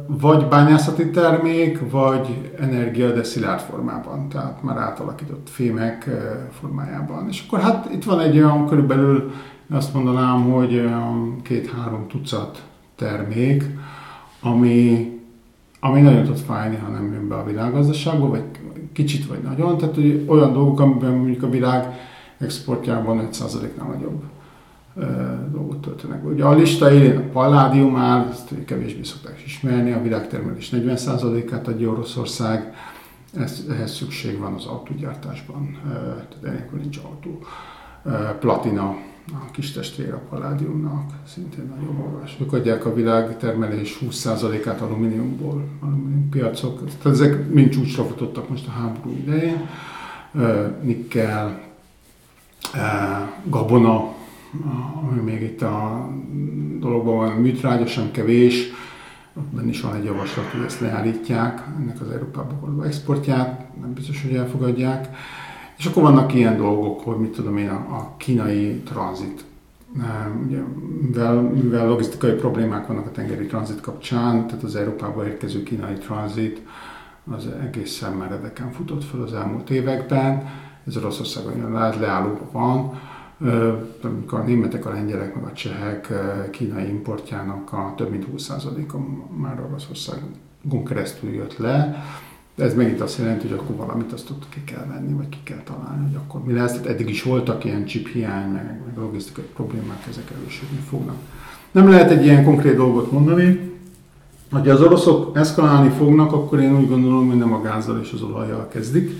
vagy 0.07 0.47
bányászati 0.47 1.09
termék, 1.09 1.89
vagy 1.91 2.51
energia, 2.59 3.11
de 3.11 3.23
szilárd 3.23 3.61
formában, 3.61 4.29
tehát 4.29 4.63
már 4.63 4.77
átalakított 4.77 5.49
fémek 5.49 6.09
formájában. 6.59 7.27
És 7.27 7.43
akkor 7.47 7.59
hát 7.59 7.89
itt 7.93 8.03
van 8.03 8.19
egy 8.19 8.37
olyan 8.37 8.67
körülbelül 8.67 9.31
azt 9.69 9.93
mondanám, 9.93 10.51
hogy 10.51 10.89
két-három 11.41 12.07
tucat 12.07 12.63
termék, 12.95 13.63
ami, 14.41 15.11
ami 15.79 16.01
nagyon 16.01 16.23
tud 16.23 16.37
fájni, 16.37 16.75
ha 16.75 16.87
nem 16.87 17.13
jön 17.13 17.27
be 17.27 17.35
a 17.35 17.45
világgazdaságba, 17.45 18.27
vagy 18.27 18.43
kicsit 18.93 19.27
vagy 19.27 19.41
nagyon. 19.41 19.77
Tehát 19.77 19.95
hogy 19.95 20.23
olyan 20.27 20.53
dolgok, 20.53 20.79
amiben 20.79 21.11
mondjuk 21.11 21.43
a 21.43 21.49
világ 21.49 21.99
exportjában 22.37 23.29
5%-nál 23.31 23.87
nagyobb 23.87 24.23
dolgot 25.51 25.81
töltenek. 25.81 26.25
Ugye 26.25 26.43
a 26.43 26.53
lista 26.53 26.91
élén 26.91 27.17
a 27.17 27.31
palládium 27.31 27.95
áll, 27.95 28.27
ezt 28.29 28.65
kevésbé 28.65 29.03
szokták 29.03 29.41
ismerni, 29.45 29.91
a 29.91 30.01
világtermelés 30.01 30.69
40%-át 30.73 31.67
adja 31.67 31.89
Oroszország, 31.89 32.73
ez, 33.33 33.65
ehhez 33.69 33.95
szükség 33.95 34.39
van 34.39 34.53
az 34.53 34.65
autógyártásban, 34.65 35.77
tehát 35.83 36.37
enélkül 36.43 36.79
nincs 36.79 36.97
autó. 36.97 37.39
Platina 38.39 38.95
a 39.31 39.51
kis 39.51 39.71
testvér 39.71 40.13
a 40.13 40.21
paládiumnak, 40.29 41.11
szintén 41.27 41.73
nagyon 41.75 41.95
magas. 41.95 42.37
Ők 42.41 42.53
adják 42.53 42.85
a 42.85 42.93
világ 42.93 43.37
termelés 43.37 43.99
20%-át 44.01 44.81
alumíniumból, 44.81 45.67
alumínium 45.79 46.29
piacok. 46.29 46.85
Tehát 46.85 47.05
ezek 47.05 47.53
mind 47.53 47.69
csúcsra 47.69 48.03
futottak 48.03 48.49
most 48.49 48.67
a 48.67 48.71
háború 48.71 49.15
idején. 49.15 49.69
Nikkel, 50.81 51.61
gabona, 53.43 54.13
ami 55.01 55.21
még 55.21 55.41
itt 55.41 55.61
a 55.61 56.09
dologban 56.79 57.15
van, 57.15 57.31
műtrágya 57.31 57.85
sem 57.85 58.11
kevés, 58.11 58.67
benne 59.49 59.69
is 59.69 59.81
van 59.81 59.95
egy 59.95 60.03
javaslat, 60.03 60.45
hogy 60.45 60.63
ezt 60.65 60.79
leállítják, 60.79 61.63
ennek 61.79 62.01
az 62.01 62.09
Európába 62.09 62.59
való 62.59 62.81
exportját, 62.81 63.75
nem 63.81 63.93
biztos, 63.93 64.21
hogy 64.21 64.35
elfogadják. 64.35 65.09
És 65.77 65.85
akkor 65.85 66.03
vannak 66.03 66.33
ilyen 66.33 66.57
dolgok, 66.57 67.01
hogy 67.01 67.17
mit 67.17 67.31
tudom 67.31 67.57
én, 67.57 67.69
a, 67.69 67.73
a 67.73 68.13
kínai 68.17 68.81
tranzit. 68.85 69.45
Ugye, 70.45 70.59
mivel, 71.01 71.41
mivel 71.41 71.87
logisztikai 71.87 72.31
problémák 72.31 72.87
vannak 72.87 73.05
a 73.05 73.11
tengeri 73.11 73.45
tranzit 73.45 73.81
kapcsán, 73.81 74.47
tehát 74.47 74.63
az 74.63 74.75
Európába 74.75 75.25
érkező 75.25 75.63
kínai 75.63 75.93
tranzit 75.93 76.61
az 77.31 77.47
egészen 77.63 78.13
meredeken 78.13 78.71
futott 78.71 79.03
fel 79.03 79.21
az 79.21 79.33
elmúlt 79.33 79.69
években. 79.69 80.49
Ez 80.87 80.97
Oroszországon 80.97 81.71
leállóban 81.71 82.49
van. 82.51 82.99
Amikor 84.03 84.39
a 84.39 84.43
németek, 84.43 84.85
a 84.85 84.89
lengyelek, 84.89 85.35
meg 85.35 85.43
a 85.43 85.53
csehek 85.53 86.13
kínai 86.51 86.87
importjának 86.87 87.73
a 87.73 87.93
több 87.97 88.09
mint 88.09 88.25
20%-a 88.37 88.97
már 89.41 89.59
Oroszországon 89.69 90.85
keresztül 90.85 91.33
jött 91.33 91.57
le 91.57 92.03
De 92.57 92.63
ez 92.63 92.73
megint 92.73 93.01
azt 93.01 93.17
jelenti, 93.17 93.47
hogy 93.47 93.57
akkor 93.57 93.75
valamit 93.75 94.13
azt 94.13 94.29
ott 94.29 94.49
ki 94.49 94.63
kell 94.63 94.85
venni, 94.85 95.13
vagy 95.13 95.29
ki 95.29 95.37
kell 95.43 95.61
találni, 95.63 96.05
hogy 96.05 96.15
akkor 96.15 96.43
mi 96.43 96.53
lesz. 96.53 96.71
Tehát 96.71 96.87
eddig 96.87 97.09
is 97.09 97.23
voltak 97.23 97.63
ilyen 97.63 97.85
chip 97.85 98.07
hiány, 98.07 98.51
meg, 98.51 98.81
meg 98.85 98.97
logisztikai 98.97 99.43
problémák, 99.43 100.05
ezek 100.09 100.31
erősödni 100.31 100.79
fognak. 100.89 101.15
Nem 101.71 101.89
lehet 101.89 102.11
egy 102.11 102.23
ilyen 102.25 102.43
konkrét 102.43 102.75
dolgot 102.75 103.11
mondani. 103.11 103.71
Ha 104.51 104.59
az 104.59 104.81
oroszok 104.81 105.37
eszkalálni 105.37 105.89
fognak, 105.89 106.33
akkor 106.33 106.59
én 106.59 106.77
úgy 106.77 106.87
gondolom, 106.87 107.27
hogy 107.27 107.37
nem 107.37 107.53
a 107.53 107.61
gázzal 107.61 107.99
és 107.99 108.11
az 108.13 108.21
olajjal 108.21 108.67
kezdik, 108.67 109.11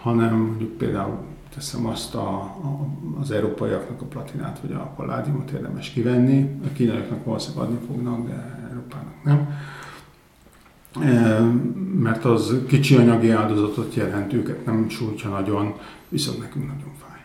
hanem 0.00 0.36
mondjuk 0.36 0.70
például 0.70 1.16
teszem 1.54 1.86
azt 1.86 2.14
a, 2.14 2.28
a, 2.38 2.88
az 3.20 3.30
európaiaknak 3.30 4.02
a 4.02 4.04
platinát 4.04 4.60
vagy 4.62 4.72
a 4.72 4.92
palládiumot 4.96 5.50
érdemes 5.50 5.90
kivenni. 5.90 6.60
A 6.64 6.72
kínaiaknak 6.72 7.24
valószínűleg 7.24 7.66
adni 7.66 7.78
fognak, 7.86 8.26
de 8.26 8.66
Európának 8.70 9.24
nem. 9.24 9.48
Mert 11.98 12.24
az 12.24 12.54
kicsi 12.66 12.96
anyagi 12.96 13.30
áldozatot 13.30 13.94
jelent, 13.94 14.32
őket 14.32 14.66
nem 14.66 14.88
sújtja 14.88 15.30
nagyon, 15.30 15.74
viszont 16.08 16.38
nekünk 16.38 16.66
nagyon 16.66 16.92
fáj. 17.00 17.24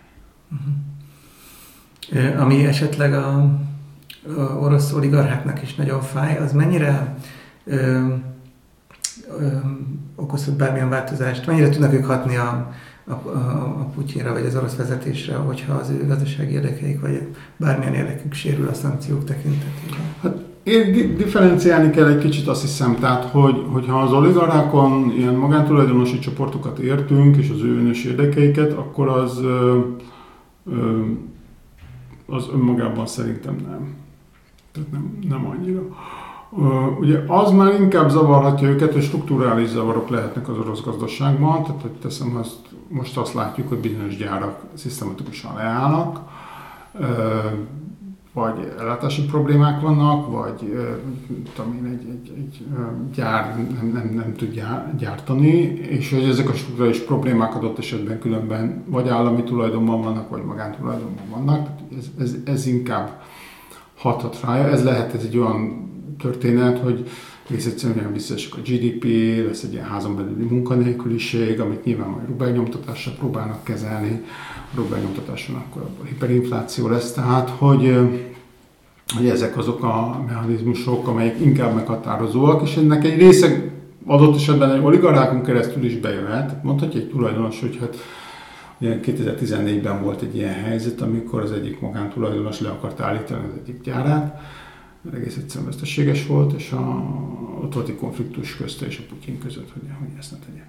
Uh-huh. 0.51 2.41
Ami 2.41 2.65
esetleg 2.65 3.13
a, 3.13 3.35
a 4.37 4.41
orosz 4.41 4.93
oligarcháknak 4.93 5.61
is 5.61 5.75
nagyon 5.75 6.01
fáj, 6.01 6.37
az 6.37 6.53
mennyire 6.53 7.15
ö, 7.63 8.07
ö, 9.39 9.47
okozhat 10.15 10.55
bármilyen 10.55 10.89
változást, 10.89 11.45
mennyire 11.45 11.69
tudnak 11.69 11.93
ők 11.93 12.05
hatni 12.05 12.35
a, 12.35 12.73
a, 13.05 13.11
a, 13.11 13.29
a 13.79 13.91
Putyinra 13.93 14.33
vagy 14.33 14.45
az 14.45 14.55
orosz 14.55 14.75
vezetésre, 14.75 15.35
hogyha 15.35 15.73
az 15.73 15.89
ő 15.89 16.07
gazdasági 16.07 16.53
érdekeik 16.53 17.01
vagy 17.01 17.27
bármilyen 17.57 17.93
érdekük 17.93 18.33
sérül 18.33 18.67
a 18.67 18.73
szankciók 18.73 19.25
tekintetében? 19.25 19.99
Hát 20.21 20.48
én 20.63 21.15
differenciálni 21.17 21.89
kell 21.89 22.07
egy 22.07 22.17
kicsit 22.17 22.47
azt 22.47 22.61
hiszem, 22.61 22.95
tehát 22.99 23.23
hogy, 23.23 23.65
hogyha 23.71 23.99
az 23.99 24.11
oligarchákon 24.11 25.11
ilyen 25.17 25.33
magántulajdonosi 25.33 26.19
csoportokat 26.19 26.79
értünk, 26.79 27.37
és 27.37 27.49
az 27.49 27.61
ő 27.61 27.77
önös 27.77 28.03
érdekeiket, 28.03 28.73
akkor 28.73 29.07
az, 29.07 29.41
ö, 29.41 29.79
ö, 30.65 31.01
az 32.25 32.49
önmagában 32.53 33.05
szerintem 33.05 33.55
nem. 33.55 33.95
Tehát 34.71 34.91
nem, 34.91 35.19
nem 35.29 35.45
annyira. 35.45 35.81
Ugye 36.99 37.23
az 37.27 37.51
már 37.51 37.81
inkább 37.81 38.09
zavarhatja 38.09 38.67
őket, 38.67 38.93
hogy 38.93 39.03
strukturális 39.03 39.67
zavarok 39.67 40.09
lehetnek 40.09 40.49
az 40.49 40.57
orosz 40.57 40.81
gazdaságban, 40.83 41.63
tehát 41.63 41.81
hogy 41.81 41.91
teszem 41.91 42.35
azt, 42.35 42.59
most 42.87 43.17
azt 43.17 43.33
látjuk, 43.33 43.67
hogy 43.69 43.77
bizonyos 43.77 44.17
gyárak 44.17 44.63
szisztematikusan 44.73 45.55
leállnak, 45.55 46.19
vagy 48.33 48.73
ellátási 48.79 49.25
problémák 49.25 49.81
vannak, 49.81 50.31
vagy 50.31 50.77
tudom 51.55 51.73
én, 51.73 51.85
egy, 51.85 52.09
egy, 52.09 52.33
egy 52.37 52.65
gyár 53.15 53.55
nem, 53.55 53.91
nem, 53.93 54.11
nem 54.13 54.33
tud 54.35 54.63
gyártani, 54.97 55.51
és 55.89 56.13
hogy 56.13 56.23
ezek 56.23 56.49
a 56.49 56.53
strukturális 56.53 56.99
problémák 56.99 57.55
adott 57.55 57.77
esetben 57.77 58.19
különben 58.19 58.83
vagy 58.87 59.07
állami 59.07 59.43
tulajdonban 59.43 60.01
vannak, 60.01 60.29
vagy 60.29 60.43
magántulajdonban 60.43 61.25
vannak, 61.29 61.67
ez, 61.97 62.05
ez, 62.19 62.35
ez 62.45 62.67
inkább 62.67 63.21
hathat 63.97 64.39
rája. 64.41 64.67
Ez 64.67 64.83
lehet 64.83 65.13
ez 65.13 65.23
egy 65.23 65.37
olyan 65.37 65.89
történet, 66.17 66.79
hogy 66.79 67.09
egész 67.49 67.65
egyszerűen 67.65 68.13
visszaesik 68.13 68.55
a 68.55 68.59
GDP, 68.59 69.03
lesz 69.47 69.63
egy 69.63 69.73
ilyen 69.73 69.85
házon 69.85 70.15
belüli 70.15 70.43
munkanélküliség, 70.43 71.59
amit 71.59 71.83
nyilván 71.83 72.09
majd 72.09 72.27
rubelnyomtatással 72.27 73.13
próbálnak 73.13 73.63
kezelni. 73.63 74.21
A 74.73 74.75
rubelnyomtatáson 74.75 75.55
akkor 75.55 75.81
a 75.81 76.05
hiperinfláció 76.05 76.87
lesz, 76.87 77.11
tehát 77.11 77.49
hogy, 77.49 77.97
hogy 79.15 79.29
ezek 79.29 79.57
azok 79.57 79.83
a 79.83 80.23
mechanizmusok, 80.27 81.07
amelyek 81.07 81.39
inkább 81.39 81.75
meghatározóak, 81.75 82.61
és 82.61 82.75
ennek 82.75 83.03
egy 83.05 83.17
része 83.17 83.71
adott 84.05 84.35
esetben 84.35 84.71
egy 84.71 84.83
oligarchákon 84.83 85.43
keresztül 85.43 85.83
is 85.83 85.95
bejöhet. 85.95 86.63
Mondhatja 86.63 86.99
egy 86.99 87.09
tulajdonos, 87.09 87.59
hogy 87.59 87.77
hát 87.79 87.97
2014-ben 88.81 90.03
volt 90.03 90.21
egy 90.21 90.35
ilyen 90.35 90.53
helyzet, 90.53 91.01
amikor 91.01 91.41
az 91.41 91.51
egyik 91.51 91.79
magántulajdonos 91.79 92.59
le 92.59 92.69
akart 92.69 92.99
állítani 92.99 93.43
az 93.45 93.59
egyik 93.63 93.81
gyárát, 93.81 94.41
egész 95.13 95.37
egyszerűen 95.37 95.69
veszteséges 95.69 96.27
volt, 96.27 96.53
és 96.53 96.71
a, 96.71 97.03
ott 97.63 97.73
volt 97.73 97.95
konfliktus 97.95 98.57
közte 98.57 98.85
és 98.85 98.97
a 98.97 99.13
Putyin 99.13 99.39
között, 99.39 99.71
hogy, 99.71 99.81
hogy 99.99 100.07
ezt 100.19 100.31
ne 100.31 100.37
tegye. 100.37 100.67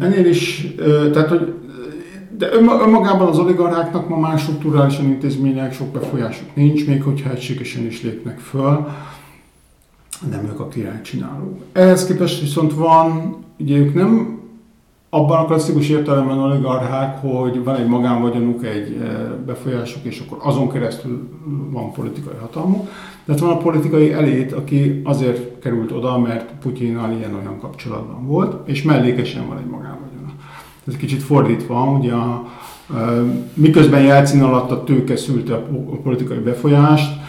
Ennél 0.00 0.26
is, 0.26 0.66
tehát, 1.12 1.28
hogy 1.28 1.54
de 2.38 2.52
önmagában 2.52 3.28
az 3.28 3.38
oligarcháknak 3.38 4.08
ma 4.08 4.18
már 4.18 4.38
strukturálisan 4.38 5.04
intézmények, 5.04 5.72
sok 5.72 5.88
befolyásuk 5.88 6.54
nincs, 6.54 6.86
még 6.86 7.02
hogyha 7.02 7.30
egységesen 7.30 7.86
is 7.86 8.02
lépnek 8.02 8.38
föl, 8.38 8.88
nem 10.30 10.44
ők 10.44 10.60
a 10.60 10.68
királycsinálók. 10.68 11.62
Ehhez 11.72 12.06
képest 12.06 12.40
viszont 12.40 12.74
van, 12.74 13.36
ugye 13.58 13.76
ők 13.76 13.94
nem 13.94 14.42
abban 15.14 15.38
a 15.38 15.44
klasszikus 15.44 15.88
értelemben 15.88 16.38
oligarchák, 16.38 17.20
hogy 17.20 17.64
van 17.64 17.76
egy 17.76 17.86
magánvagyonuk, 17.86 18.64
egy 18.64 18.96
befolyásuk, 19.46 20.04
és 20.04 20.22
akkor 20.26 20.38
azon 20.40 20.70
keresztül 20.70 21.28
van 21.70 21.92
politikai 21.92 22.34
hatalmuk. 22.40 22.88
De 23.24 23.34
van 23.40 23.50
a 23.50 23.56
politikai 23.56 24.12
elét, 24.12 24.52
aki 24.52 25.00
azért 25.04 25.58
került 25.58 25.92
oda, 25.92 26.18
mert 26.18 26.50
Putyinnal 26.62 27.12
ilyen-olyan 27.12 27.58
kapcsolatban 27.60 28.26
volt, 28.26 28.68
és 28.68 28.82
mellékesen 28.82 29.48
van 29.48 29.56
egy 29.56 29.70
magánvagyona. 29.70 30.32
Ez 30.86 30.96
kicsit 30.96 31.22
fordítva, 31.22 31.98
ugye 31.98 32.12
a, 32.12 32.46
miközben 33.54 34.02
Jelcin 34.02 34.42
alatt 34.42 34.70
a 34.70 34.84
tőke 34.84 35.16
szülte 35.16 35.54
a 35.54 35.96
politikai 36.02 36.38
befolyást, 36.38 37.22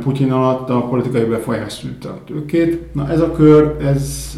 Putyin 0.00 0.32
alatt 0.32 0.68
a 0.68 0.80
politikai 0.88 1.24
befolyás 1.24 1.72
szülte 1.72 2.08
a 2.08 2.18
tőkét. 2.26 2.94
Na 2.94 3.08
ez 3.08 3.20
a 3.20 3.32
kör, 3.32 3.76
ez 3.80 4.32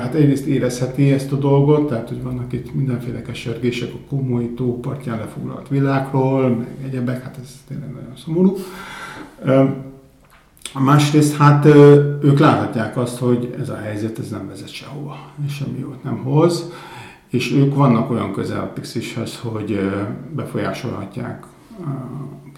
hát 0.00 0.14
egyrészt 0.14 0.46
érezheti 0.46 1.12
ezt 1.12 1.32
a 1.32 1.36
dolgot, 1.36 1.88
tehát 1.88 2.08
hogy 2.08 2.22
vannak 2.22 2.52
itt 2.52 2.74
mindenféle 2.74 3.22
kesergések 3.22 3.92
a 3.94 4.08
komoly 4.08 4.54
tópartján 4.54 5.18
lefoglalt 5.18 5.68
világról, 5.68 6.48
meg 6.48 6.68
egyebek, 6.84 7.22
hát 7.22 7.38
ez 7.42 7.50
tényleg 7.68 7.92
nagyon 7.92 8.16
szomorú. 8.16 8.56
Másrészt 10.74 11.36
hát 11.36 11.64
ők 12.22 12.38
láthatják 12.38 12.96
azt, 12.96 13.18
hogy 13.18 13.54
ez 13.60 13.68
a 13.68 13.76
helyzet 13.76 14.18
ez 14.18 14.30
nem 14.30 14.48
vezet 14.48 14.72
sehova, 14.72 15.16
és 15.46 15.52
semmi 15.52 15.78
jót 15.78 16.02
nem 16.02 16.16
hoz, 16.16 16.70
és 17.28 17.52
ők 17.52 17.74
vannak 17.74 18.10
olyan 18.10 18.32
közel 18.32 18.60
a 18.60 18.72
Pixishez, 18.74 19.38
hogy 19.42 19.80
befolyásolhatják 20.36 21.44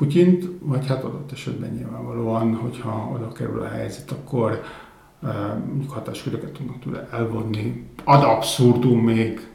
Putyint, 0.02 0.48
vagy 0.60 0.86
hát 0.86 1.04
adott 1.04 1.32
esetben 1.32 1.70
nyilvánvalóan, 1.70 2.54
hogyha 2.54 3.10
oda 3.14 3.32
kerül 3.32 3.60
a 3.60 3.68
helyzet, 3.68 4.10
akkor 4.10 4.62
mondjuk 5.66 5.90
hatásköröket 5.90 6.52
tudnak 6.52 6.80
tőle 6.80 7.08
elvonni. 7.12 7.86
Ad 8.04 8.22
abszurdum 8.22 8.98
még, 8.98 9.48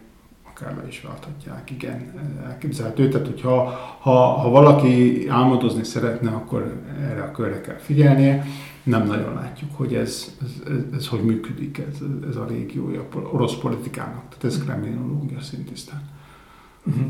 akár 0.49 0.75
le 0.75 0.87
is 0.87 1.01
válthatják, 1.01 1.71
igen, 1.71 2.13
elképzelhető. 2.45 3.09
Tehát, 3.09 3.27
hogyha 3.27 3.55
ha, 3.99 4.11
ha 4.11 4.49
valaki 4.49 5.25
álmodozni 5.29 5.83
szeretne, 5.83 6.29
akkor 6.29 6.81
erre 7.01 7.21
a 7.21 7.31
körre 7.31 7.61
kell 7.61 7.77
figyelnie. 7.77 8.45
Nem 8.83 9.07
nagyon 9.07 9.33
látjuk, 9.33 9.69
hogy 9.73 9.95
ez, 9.95 10.35
ez, 10.41 10.73
ez, 10.73 10.97
ez 10.97 11.07
hogy 11.07 11.23
működik, 11.23 11.77
ez, 11.77 11.97
ez 12.29 12.35
a 12.35 12.45
régiója 12.45 13.07
orosz 13.31 13.55
politikának. 13.55 14.23
Tehát 14.29 14.43
ez 14.43 14.63
kremlinológia 14.63 15.41
szintisztán. 15.41 16.01
Uh-huh. 16.85 17.05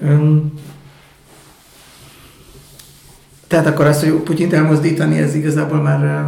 Um, 0.00 0.52
tehát 3.50 3.66
akkor 3.66 3.86
azt, 3.86 4.04
hogy 4.04 4.12
Putyint 4.12 4.52
elmozdítani, 4.52 5.18
ez 5.18 5.34
igazából 5.34 5.80
már 5.80 6.26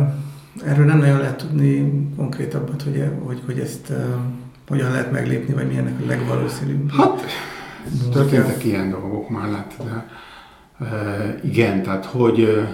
erről 0.67 0.85
nem 0.85 0.99
nagyon 0.99 1.19
lehet 1.19 1.37
tudni 1.37 1.93
konkrétabbat, 2.17 2.83
hogy, 2.83 3.05
hogy, 3.25 3.41
hogy 3.47 3.59
ezt 3.59 3.91
uh, 3.91 3.97
hogyan 4.69 4.91
lehet 4.91 5.13
meglépni, 5.13 5.55
vagy 5.55 5.67
milyennek 5.67 5.95
a 6.03 6.07
legvalószínűbb. 6.07 6.91
Hát, 6.91 7.25
történtek 8.13 8.65
ilyen 8.65 8.91
dolgok 8.91 9.29
már, 9.29 9.51
lett, 9.51 9.73
de 9.85 10.07
uh, 10.81 10.89
igen, 11.51 11.83
tehát 11.83 12.05
hogy 12.05 12.69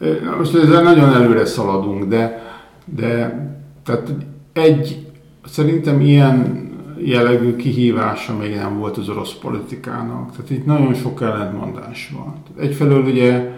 uh, 0.00 0.36
most 0.38 0.54
ezzel 0.54 0.82
nagyon 0.82 1.14
előre 1.14 1.44
szaladunk, 1.44 2.04
de, 2.04 2.42
de 2.84 3.38
tehát 3.84 4.12
egy, 4.52 5.06
szerintem 5.44 6.00
ilyen 6.00 6.68
jellegű 6.98 7.56
kihívása 7.56 8.36
még 8.36 8.54
nem 8.54 8.78
volt 8.78 8.96
az 8.96 9.08
orosz 9.08 9.34
politikának. 9.34 10.30
Tehát 10.30 10.50
itt 10.50 10.66
nagyon 10.66 10.94
sok 10.94 11.22
ellentmondás 11.22 12.12
van. 12.16 12.34
Egyfelől 12.58 13.04
ugye 13.04 13.52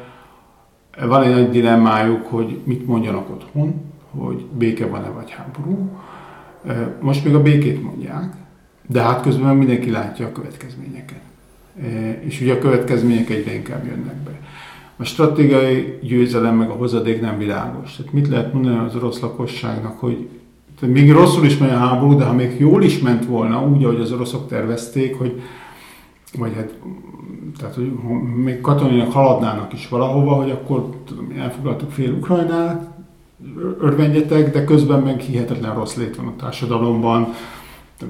van 1.06 1.22
egy 1.22 1.34
nagy 1.34 1.50
dilemmájuk, 1.50 2.26
hogy 2.26 2.58
mit 2.64 2.86
mondjanak 2.86 3.30
otthon, 3.30 3.74
hogy 4.10 4.46
béke 4.58 4.86
van-e 4.86 5.08
vagy 5.08 5.30
háború. 5.30 5.90
Most 7.00 7.24
még 7.24 7.34
a 7.34 7.42
békét 7.42 7.82
mondják, 7.82 8.34
de 8.86 9.02
hát 9.02 9.22
közben 9.22 9.56
mindenki 9.56 9.90
látja 9.90 10.26
a 10.26 10.32
következményeket. 10.32 11.20
És 12.20 12.40
ugye 12.40 12.52
a 12.52 12.58
következmények 12.58 13.30
egyre 13.30 13.54
inkább 13.54 13.86
jönnek 13.86 14.16
be. 14.16 14.30
A 14.96 15.04
stratégiai 15.04 15.98
győzelem 16.02 16.56
meg 16.56 16.70
a 16.70 16.72
hozadék 16.72 17.20
nem 17.20 17.38
világos. 17.38 17.96
Tehát 17.96 18.12
mit 18.12 18.28
lehet 18.28 18.52
mondani 18.52 18.78
az 18.78 18.96
orosz 18.96 19.20
lakosságnak, 19.20 19.98
hogy 19.98 20.28
tehát 20.80 20.94
még 20.94 21.12
rosszul 21.12 21.44
is 21.44 21.58
megy 21.58 21.70
a 21.70 21.76
háború, 21.76 22.16
de 22.16 22.24
ha 22.24 22.32
még 22.32 22.60
jól 22.60 22.82
is 22.82 22.98
ment 22.98 23.26
volna, 23.26 23.66
úgy, 23.66 23.84
ahogy 23.84 24.00
az 24.00 24.12
oroszok 24.12 24.48
tervezték, 24.48 25.18
hogy 25.18 25.42
vagy 26.38 26.54
hát, 26.54 26.74
tehát, 27.58 27.74
hogy 27.74 27.92
még 28.44 28.60
katonaiak 28.60 29.12
haladnának 29.12 29.72
is 29.72 29.88
valahova, 29.88 30.34
hogy 30.34 30.50
akkor 30.50 30.90
tudom, 31.04 31.32
elfoglaltuk 31.38 31.90
fél 31.90 32.12
Ukrajnát, 32.12 32.90
örvendjetek, 33.80 34.52
de 34.52 34.64
közben 34.64 35.02
meg 35.02 35.20
hihetetlen 35.20 35.74
rossz 35.74 35.96
lét 35.96 36.16
van 36.16 36.26
a 36.26 36.36
társadalomban, 36.36 37.32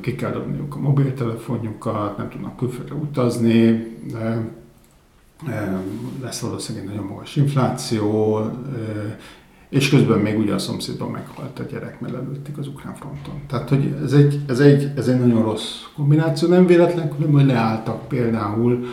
ki 0.01 0.15
kell 0.15 0.33
dobniuk 0.33 0.75
a 0.75 0.79
mobiltelefonjukat, 0.79 2.17
nem 2.17 2.29
tudnak 2.29 2.57
külföldre 2.57 2.95
utazni, 2.95 3.87
lesz 6.23 6.41
valószínűleg 6.41 6.89
nagyon 6.89 7.05
magas 7.05 7.37
infláció, 7.37 8.41
és 9.69 9.89
közben 9.89 10.19
még 10.19 10.39
ugye 10.39 10.55
a 10.55 10.59
szomszédban 10.59 11.11
meghalt 11.11 11.59
a 11.59 11.63
gyerek, 11.63 12.01
mert 12.01 12.13
lelőtték 12.13 12.59
az 12.59 12.67
ukrán 12.67 12.95
fronton. 12.95 13.35
Tehát, 13.47 13.69
hogy 13.69 13.95
ez 14.05 14.13
egy, 14.13 14.41
ez 14.49 14.61
egy, 14.61 14.93
ez 14.97 15.09
egy 15.09 15.19
nagyon 15.19 15.43
rossz 15.43 15.83
kombináció. 15.97 16.49
Nem 16.49 16.67
véletlen, 16.67 17.13
hogy 17.33 17.47
leálltak 17.47 18.09
például 18.09 18.85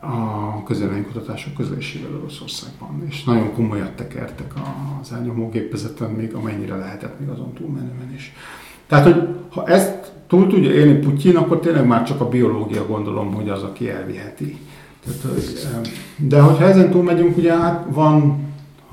a 0.00 0.62
közéleménykutatások 0.62 1.54
közlésével 1.54 2.16
Oroszországban, 2.18 3.02
és 3.08 3.24
nagyon 3.24 3.52
komolyat 3.52 3.92
tekertek 3.92 4.52
az 5.00 5.12
elnyomógépezeten, 5.12 6.10
még 6.10 6.34
amennyire 6.34 6.76
lehetett 6.76 7.20
még 7.20 7.28
azon 7.28 7.52
túlmenően 7.52 8.12
is. 8.14 8.32
Tehát, 8.86 9.04
hogy 9.04 9.28
ha 9.50 9.66
ezt 9.66 10.12
túl 10.26 10.46
tudja 10.46 10.70
élni 10.70 10.98
Putyin, 10.98 11.36
akkor 11.36 11.60
tényleg 11.60 11.86
már 11.86 12.04
csak 12.04 12.20
a 12.20 12.28
biológia 12.28 12.86
gondolom, 12.86 13.34
hogy 13.34 13.48
az, 13.48 13.62
aki 13.62 13.90
elviheti. 13.90 14.58
Tehát, 15.04 15.36
de 16.16 16.40
hogyha 16.40 16.64
ezen 16.64 16.90
túl 16.90 17.02
megyünk, 17.02 17.36
ugye 17.36 17.56
hát 17.56 17.86
van, 17.90 18.44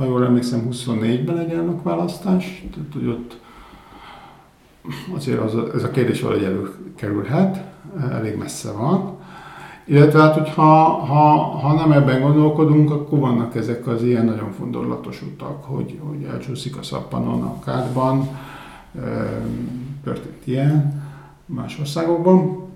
ha 0.01 0.07
jól 0.07 0.25
emlékszem, 0.25 0.67
24-ben 0.71 1.37
egy 1.37 1.51
elnökválasztás, 1.51 2.65
tehát 2.73 2.93
hogy 2.93 3.07
ott 3.07 3.39
azért 5.15 5.39
az, 5.39 5.55
ez 5.75 5.83
a 5.83 5.91
kérdés 5.91 6.21
valahogy 6.21 6.43
előkerülhet, 6.43 7.63
elég 8.11 8.37
messze 8.37 8.71
van. 8.71 9.17
Illetve 9.85 10.19
hát, 10.19 10.33
hogyha 10.33 10.63
ha, 10.83 11.37
ha 11.37 11.73
nem 11.73 11.91
ebben 11.91 12.21
gondolkodunk, 12.21 12.91
akkor 12.91 13.19
vannak 13.19 13.55
ezek 13.55 13.87
az 13.87 14.03
ilyen 14.03 14.25
nagyon 14.25 14.51
fondorlatos 14.51 15.21
utak, 15.21 15.63
hogy, 15.63 15.99
hogy 16.03 16.23
elcsúszik 16.23 16.77
a 16.77 16.83
szappanon 16.83 17.41
a 17.43 17.59
kádban, 17.59 18.29
történt 20.03 20.47
ilyen 20.47 21.03
más 21.45 21.79
országokban. 21.79 22.67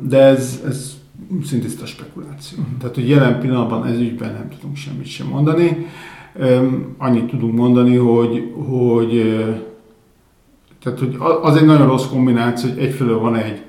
De 0.00 0.18
ez, 0.18 0.62
ez 0.66 1.03
szintiszta 1.44 1.86
spekuláció. 1.86 2.58
Uh-huh. 2.60 2.78
Tehát, 2.78 2.94
hogy 2.94 3.08
jelen 3.08 3.40
pillanatban 3.40 3.86
ez 3.86 3.98
ügyben 3.98 4.32
nem 4.32 4.48
tudunk 4.48 4.76
semmit 4.76 5.06
sem 5.06 5.26
mondani. 5.26 5.86
Annyit 6.98 7.26
tudunk 7.26 7.54
mondani, 7.54 7.96
hogy, 7.96 8.52
hogy 8.66 9.34
tehát, 10.82 10.98
hogy 10.98 11.16
az 11.42 11.56
egy 11.56 11.64
nagyon 11.64 11.86
rossz 11.86 12.06
kombináció, 12.06 12.70
hogy 12.70 12.78
egyfelől 12.78 13.18
van 13.18 13.36
egy 13.36 13.62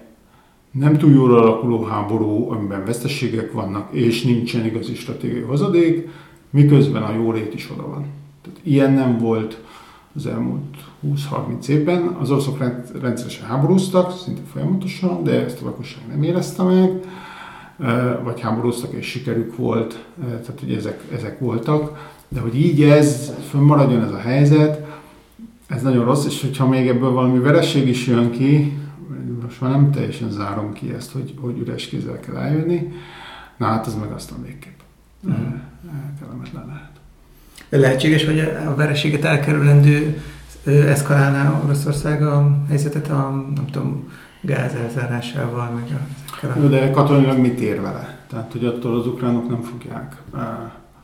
nem 0.72 0.98
túl 0.98 1.12
jól 1.12 1.38
alakuló 1.38 1.84
háború, 1.84 2.52
amiben 2.52 2.86
veszteségek 2.86 3.52
vannak, 3.52 3.94
és 3.94 4.24
nincsen 4.24 4.66
igazi 4.66 4.96
stratégiai 4.96 5.42
hozadék, 5.42 6.10
miközben 6.50 7.04
a 7.04 7.14
jólét 7.14 7.54
is 7.54 7.72
oda 7.72 7.88
van. 7.88 8.06
Tehát 8.42 8.60
ilyen 8.64 8.92
nem 8.92 9.18
volt 9.18 9.62
az 10.16 10.26
elmúlt 10.28 10.78
20-30 11.08 11.68
évben. 11.68 12.18
Az 12.20 12.32
oroszok 12.32 12.58
rendszeresen 13.02 13.46
háborúztak, 13.46 14.18
szinte 14.18 14.42
folyamatosan, 14.52 15.24
de 15.24 15.44
ezt 15.44 15.62
a 15.62 15.66
lakosság 15.66 16.04
nem 16.10 16.24
érezte 16.24 16.64
meg, 16.64 17.04
vagy 18.24 18.40
háborúztak 18.42 18.94
és 18.94 19.06
sikerük 19.06 19.56
volt, 19.56 20.06
tehát 20.20 20.60
hogy 20.60 20.74
ezek, 20.74 21.02
ezek 21.14 21.40
voltak. 21.40 22.14
De 22.28 22.40
hogy 22.40 22.60
így 22.60 22.84
ez, 22.84 23.34
fönnmaradjon 23.50 24.04
ez 24.04 24.12
a 24.12 24.20
helyzet, 24.20 24.86
ez 25.68 25.82
nagyon 25.82 26.06
rossz, 26.06 26.26
és 26.26 26.42
hogyha 26.42 26.68
még 26.68 26.88
ebből 26.88 27.12
valami 27.12 27.40
vereség 27.40 27.88
is 27.88 28.08
jön 28.08 28.32
ki, 28.32 28.78
most 29.42 29.62
már 29.62 29.72
nem 29.72 29.92
teljesen 29.92 30.32
zárom 30.32 30.74
ki 30.74 30.94
ezt, 30.94 31.12
hogy, 31.12 31.34
hogy 31.40 31.60
üres 31.60 31.86
kézzel 31.86 32.20
kell 32.20 32.36
eljönni, 32.36 32.94
na 33.58 33.66
hát 33.66 33.88
az 33.88 33.96
meg 33.96 34.12
aztán 34.12 34.44
végképp 34.44 34.80
uh-huh. 35.24 35.46
kellemetlen 36.20 36.66
lehet. 36.68 36.92
Lehetséges, 37.70 38.26
hogy 38.26 38.40
a 38.40 38.76
vereséget 38.76 39.24
elkerülendő 39.24 40.22
eszkalálná 40.66 41.62
Oroszország 41.64 42.24
a 42.24 42.64
helyzetet 42.68 43.10
a, 43.10 43.46
nem 43.56 43.66
tudom, 43.72 44.12
gáz 44.42 44.74
elzárásával, 44.74 45.70
meg 45.70 45.84
ezekkel 45.84 46.25
a... 46.42 46.60
De 46.60 46.92
katonailag 46.92 47.38
mit 47.38 47.60
ér 47.60 47.82
vele? 47.82 48.20
Tehát, 48.30 48.52
hogy 48.52 48.66
attól 48.66 49.00
az 49.00 49.08
ukránok 49.08 49.50
nem 49.50 49.62
fogják 49.62 50.22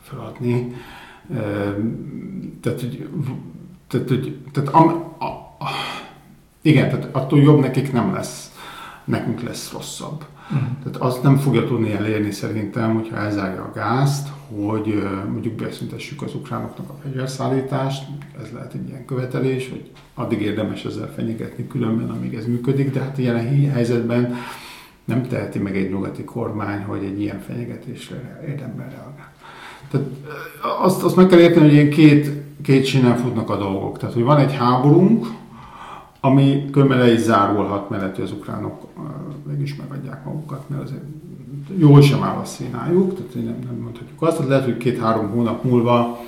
feladni. 0.01 0.73
Tehát, 2.61 2.79
hogy, 2.79 3.09
tehát, 3.87 4.07
hogy, 4.07 4.37
tehát 4.51 4.69
am, 4.69 4.87
a, 5.19 5.25
a, 5.25 5.69
igen, 6.61 6.89
tehát 6.89 7.15
attól 7.15 7.39
jobb 7.39 7.59
nekik 7.59 7.91
nem 7.91 8.13
lesz, 8.13 8.51
nekünk 9.05 9.41
lesz 9.41 9.71
rosszabb. 9.71 10.25
Uh-huh. 10.43 10.67
Tehát 10.83 10.97
azt 10.97 11.23
nem 11.23 11.37
fogja 11.37 11.67
tudni 11.67 11.91
elérni 11.91 12.31
szerintem, 12.31 12.93
hogyha 12.93 13.15
elzárja 13.15 13.61
a 13.61 13.71
gázt, 13.75 14.27
hogy 14.55 15.03
mondjuk 15.31 15.53
beszüntessük 15.53 16.21
az 16.21 16.35
ukránoknak 16.35 16.89
a 16.89 16.97
fegyverszállítást, 17.03 18.03
ez 18.41 18.51
lehet 18.53 18.73
egy 18.73 18.87
ilyen 18.87 19.05
követelés, 19.05 19.69
hogy 19.69 19.91
addig 20.13 20.41
érdemes 20.41 20.85
ezzel 20.85 21.11
fenyegetni 21.15 21.67
különben, 21.67 22.09
amíg 22.09 22.33
ez 22.33 22.45
működik, 22.45 22.91
de 22.91 22.99
hát 22.99 23.17
ilyen 23.17 23.71
helyzetben 23.71 24.35
nem 25.05 25.27
teheti 25.27 25.59
meg 25.59 25.77
egy 25.77 25.89
nyugati 25.89 26.23
kormány, 26.23 26.83
hogy 26.83 27.03
egy 27.03 27.21
ilyen 27.21 27.39
fenyegetésre 27.39 28.43
érdemben 28.47 28.89
reagál. 28.89 29.33
Tehát 29.91 30.07
azt, 30.81 31.03
azt 31.03 31.15
meg 31.15 31.27
kell 31.27 31.39
érteni, 31.39 31.65
hogy 31.65 31.73
ilyen 31.73 31.89
két, 31.89 32.31
két 32.61 32.85
sínen 32.85 33.17
futnak 33.17 33.49
a 33.49 33.57
dolgok. 33.57 33.97
Tehát, 33.97 34.13
hogy 34.13 34.23
van 34.23 34.37
egy 34.37 34.55
háborunk, 34.55 35.27
ami 36.19 36.69
körülbelül 36.71 37.13
is 37.13 37.19
zárulhat, 37.19 37.87
hogy 37.87 38.23
az 38.23 38.31
ukránok 38.31 38.87
mégis 39.47 39.75
megadják 39.75 40.25
magukat, 40.25 40.69
mert 40.69 40.83
azért 40.83 41.03
jól 41.77 42.01
sem 42.01 42.23
áll 42.23 42.37
a 42.37 42.45
színájuk, 42.45 43.15
tehát 43.15 43.33
nem, 43.33 43.59
nem 43.65 43.79
mondhatjuk 43.81 44.21
azt, 44.21 44.37
hogy 44.37 44.47
lehet, 44.47 44.63
hogy 44.63 44.77
két-három 44.77 45.29
hónap 45.29 45.63
múlva, 45.63 46.19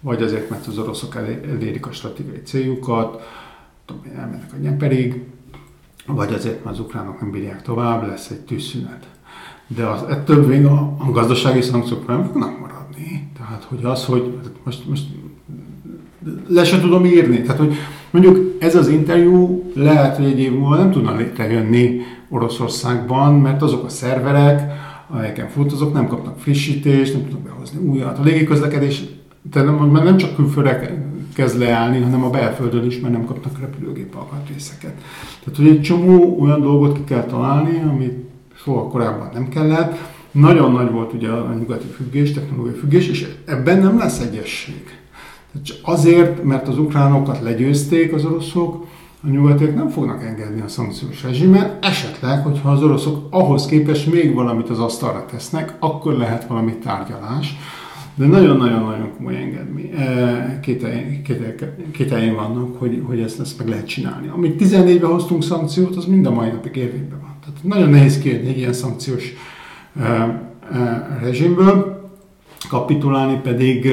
vagy 0.00 0.22
azért, 0.22 0.50
mert 0.50 0.66
az 0.66 0.78
oroszok 0.78 1.16
elérik 1.16 1.86
a 1.86 1.92
stratégiai 1.92 2.42
céljukat, 2.42 3.22
tudom, 3.84 4.02
elmennek 4.16 4.52
a 4.52 4.60
nyeperig, 4.60 5.24
vagy 6.06 6.32
azért, 6.32 6.64
mert 6.64 6.76
az 6.76 6.82
ukránok 6.82 7.20
nem 7.20 7.30
bírják 7.30 7.62
tovább, 7.62 8.06
lesz 8.06 8.30
egy 8.30 8.40
tűzszünet. 8.40 9.06
De 9.66 9.86
az, 9.86 10.02
ettől 10.02 10.46
még 10.46 10.64
a, 10.64 10.94
a 10.98 11.10
gazdasági 11.10 11.60
szankciók 11.60 12.06
nem 12.06 12.24
fognak 12.24 12.60
maradni. 12.60 13.30
Tehát, 13.36 13.64
hogy 13.68 13.84
az, 13.84 14.04
hogy 14.04 14.38
most, 14.64 14.88
most 14.88 15.04
le 16.48 16.64
sem 16.64 16.80
tudom 16.80 17.04
írni. 17.04 17.42
Tehát, 17.42 17.58
hogy 17.58 17.74
mondjuk 18.10 18.56
ez 18.58 18.76
az 18.76 18.88
interjú 18.88 19.70
lehet, 19.74 20.16
hogy 20.16 20.24
egy 20.24 20.38
év 20.38 20.52
múlva 20.52 20.76
nem 20.76 20.90
tudna 20.90 21.16
létrejönni 21.16 22.00
Oroszországban, 22.28 23.34
mert 23.34 23.62
azok 23.62 23.84
a 23.84 23.88
szerverek, 23.88 24.72
amelyeken 25.08 25.48
fut, 25.48 25.72
azok 25.72 25.92
nem 25.92 26.06
kapnak 26.06 26.38
frissítést, 26.38 27.12
nem 27.12 27.22
tudnak 27.22 27.42
behozni 27.42 27.86
újat. 27.86 28.18
A 28.18 28.22
légiközlekedés 28.22 29.02
tehát 29.50 29.68
nem, 29.78 29.90
nem 29.92 30.16
csak 30.16 30.34
külföldre 30.34 31.10
kezd 31.34 31.58
leállni, 31.58 32.00
hanem 32.00 32.24
a 32.24 32.30
belföldön 32.30 32.84
is, 32.84 33.00
mert 33.00 33.12
nem 33.12 33.24
kapnak 33.24 33.60
repülőgép 33.60 34.14
alkatrészeket. 34.14 34.94
Tehát, 35.44 35.56
hogy 35.56 35.66
egy 35.66 35.82
csomó 35.82 36.40
olyan 36.40 36.60
dolgot 36.60 36.96
ki 36.96 37.04
kell 37.04 37.24
találni, 37.24 37.82
amit 37.90 38.30
soha 38.54 38.88
korábban 38.88 39.30
nem 39.32 39.48
kellett. 39.48 39.98
Nagyon 40.30 40.72
nagy 40.72 40.90
volt 40.90 41.12
ugye 41.12 41.28
a 41.28 41.54
nyugati 41.54 41.86
függés, 41.86 42.32
technológiai 42.32 42.78
függés, 42.78 43.08
és 43.08 43.28
ebben 43.44 43.78
nem 43.78 43.98
lesz 43.98 44.20
egyesség. 44.20 45.00
Tehát 45.52 45.80
azért, 45.82 46.44
mert 46.44 46.68
az 46.68 46.78
ukránokat 46.78 47.40
legyőzték 47.40 48.12
az 48.12 48.24
oroszok, 48.24 48.86
a 49.24 49.28
nyugatiak 49.28 49.74
nem 49.74 49.88
fognak 49.88 50.24
engedni 50.24 50.60
a 50.60 50.68
szankciós 50.68 51.22
rezsimen, 51.22 51.78
esetleg, 51.82 52.42
hogyha 52.42 52.70
az 52.70 52.82
oroszok 52.82 53.26
ahhoz 53.30 53.66
képest 53.66 54.12
még 54.12 54.34
valamit 54.34 54.70
az 54.70 54.78
asztalra 54.78 55.26
tesznek, 55.30 55.76
akkor 55.78 56.12
lehet 56.12 56.46
valami 56.46 56.74
tárgyalás. 56.74 57.56
De 58.14 58.26
nagyon-nagyon-nagyon 58.26 59.16
komoly 59.16 59.36
engedmény. 59.36 59.90
Kételjeim 61.92 62.34
vannak, 62.34 62.78
hogy, 62.78 63.02
hogy 63.06 63.20
ezt, 63.20 63.40
ezt 63.40 63.58
meg 63.58 63.68
lehet 63.68 63.86
csinálni. 63.86 64.28
Amit 64.28 64.62
14-ben 64.62 65.10
hoztunk 65.10 65.42
szankciót, 65.42 65.96
az 65.96 66.04
mind 66.04 66.26
a 66.26 66.30
mai 66.30 66.50
napig 66.50 66.76
érvényben 66.76 67.20
van. 67.20 67.36
Tehát 67.44 67.62
nagyon 67.62 67.90
nehéz 67.90 68.18
kérni 68.18 68.48
egy 68.48 68.56
ilyen 68.56 68.72
szankciós 68.72 69.32
e, 70.00 70.02
e, 70.72 71.18
rezsimből, 71.22 72.00
kapitulálni 72.68 73.40
pedig 73.42 73.92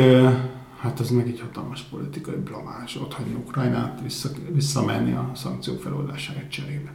hát 0.80 1.00
az 1.00 1.10
meg 1.10 1.28
egy 1.28 1.40
hatalmas 1.40 1.82
politikai 1.82 2.36
blamás, 2.44 2.96
ott 2.96 3.14
hagyni 3.14 3.34
Ukrajnát, 3.34 4.00
vissza, 4.04 4.30
visszamenni 4.54 5.12
a 5.12 5.32
szankciók 5.36 5.82
feloldásáért 5.82 6.52
cserébe. 6.52 6.94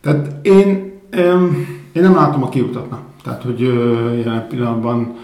Tehát 0.00 0.46
én, 0.46 0.92
én 1.92 2.02
nem 2.02 2.14
látom 2.14 2.42
a 2.42 2.48
kiutatna. 2.48 3.00
Tehát, 3.22 3.42
hogy 3.42 3.60
jelen 4.18 4.46
pillanatban 4.48 5.16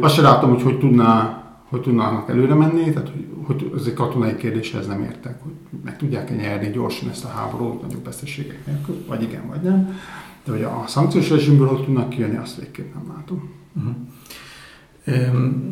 azt 0.00 0.14
sem 0.14 0.24
látom, 0.24 0.50
hogy 0.50 0.62
hogy, 0.62 0.78
tudná, 0.78 1.42
hogy 1.68 1.80
tudnának 1.80 2.28
előre 2.28 2.54
menni, 2.54 2.92
tehát 2.92 3.08
hogy, 3.08 3.26
hogy 3.46 3.72
ez 3.76 3.86
egy 3.86 3.94
katonai 3.94 4.36
kérdés, 4.36 4.74
ez 4.74 4.86
nem 4.86 5.02
értek, 5.02 5.42
hogy 5.42 5.52
meg 5.84 5.96
tudják-e 5.96 6.34
nyerni 6.34 6.70
gyorsan 6.70 7.08
ezt 7.08 7.24
a 7.24 7.28
háborút, 7.28 7.82
nagyobb 7.82 8.04
veszteségek 8.04 8.66
nélkül, 8.66 9.04
vagy 9.08 9.22
igen, 9.22 9.42
vagy 9.48 9.60
nem. 9.60 9.98
De 10.44 10.52
hogy 10.52 10.62
a 10.62 10.84
szankciós 10.86 11.30
rezsimből 11.30 11.66
hogy 11.66 11.84
tudnak 11.84 12.08
kijönni, 12.08 12.36
azt 12.36 12.56
végképp 12.56 12.94
nem 12.94 13.14
látom. 13.16 13.50
Uh-huh. 13.76 13.94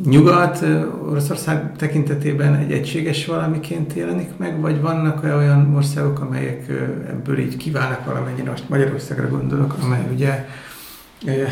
Nyugat 0.04 0.64
Oroszország 1.08 1.76
tekintetében 1.76 2.54
egy 2.54 2.72
egységes 2.72 3.26
valamiként 3.26 3.92
jelenik 3.92 4.36
meg, 4.36 4.60
vagy 4.60 4.80
vannak 4.80 5.24
olyan 5.24 5.74
országok, 5.74 6.20
amelyek 6.20 6.68
ebből 7.08 7.38
így 7.38 7.56
kiválnak 7.56 8.04
valamennyire, 8.04 8.50
most 8.50 8.68
Magyarországra 8.68 9.28
gondolok, 9.28 9.74
amely 9.82 10.08
ugye 10.12 10.48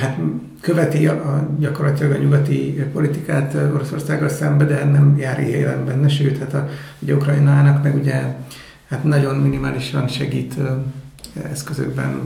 hát 0.01 0.19
követi 0.61 1.07
a, 1.07 1.49
gyakorlatilag 1.59 2.13
a 2.13 2.19
nyugati 2.19 2.85
politikát 2.93 3.55
Oroszországgal 3.75 4.29
szembe, 4.29 4.65
de 4.65 4.85
nem 4.85 5.17
jár 5.19 5.41
élen 5.41 5.85
benne, 5.85 6.09
sőt, 6.09 6.39
hát 6.39 6.55
a, 6.55 6.69
ugye 6.99 7.15
Ukrajnának 7.15 7.83
meg 7.83 7.95
ugye 7.95 8.23
hát 8.89 9.05
nagyon 9.05 9.37
minimálisan 9.37 10.09
segít 10.09 10.55
eszközökben, 11.51 12.21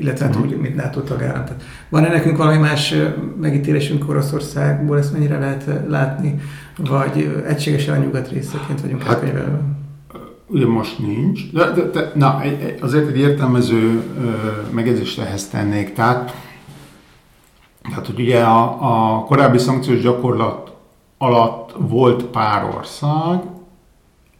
illetve 0.00 0.24
hát 0.24 0.36
úgy, 0.36 0.56
mint 0.56 0.74
NATO 0.74 1.00
tagállam. 1.00 1.44
Tehát 1.44 1.62
van-e 1.88 2.08
nekünk 2.08 2.36
valami 2.36 2.58
más 2.58 2.94
megítélésünk 3.40 4.08
Oroszországból, 4.08 4.98
ezt 4.98 5.12
mennyire 5.12 5.38
lehet 5.38 5.64
látni, 5.88 6.40
vagy 6.76 7.42
egységesen 7.46 7.96
a 7.96 8.04
nyugat 8.04 8.30
részeként 8.30 8.80
vagyunk 8.80 9.02
hát, 9.02 9.14
elkönyvelve? 9.14 9.60
Ugye 10.46 10.66
most 10.66 10.98
nincs, 10.98 11.52
de, 11.52 11.70
de, 11.70 11.82
de 11.82 12.12
na, 12.14 12.42
azért 12.80 13.08
egy 13.08 13.18
értelmező 13.18 14.02
megjegyzést 14.70 15.20
ehhez 15.20 15.48
tennék. 15.48 15.92
Tehát, 15.92 16.34
tehát 17.90 18.06
hogy 18.06 18.20
ugye 18.20 18.42
a, 18.42 18.76
a 19.16 19.24
korábbi 19.24 19.58
szankciós 19.58 20.00
gyakorlat 20.00 20.72
alatt 21.18 21.74
volt 21.78 22.22
pár 22.22 22.74
ország, 22.76 23.40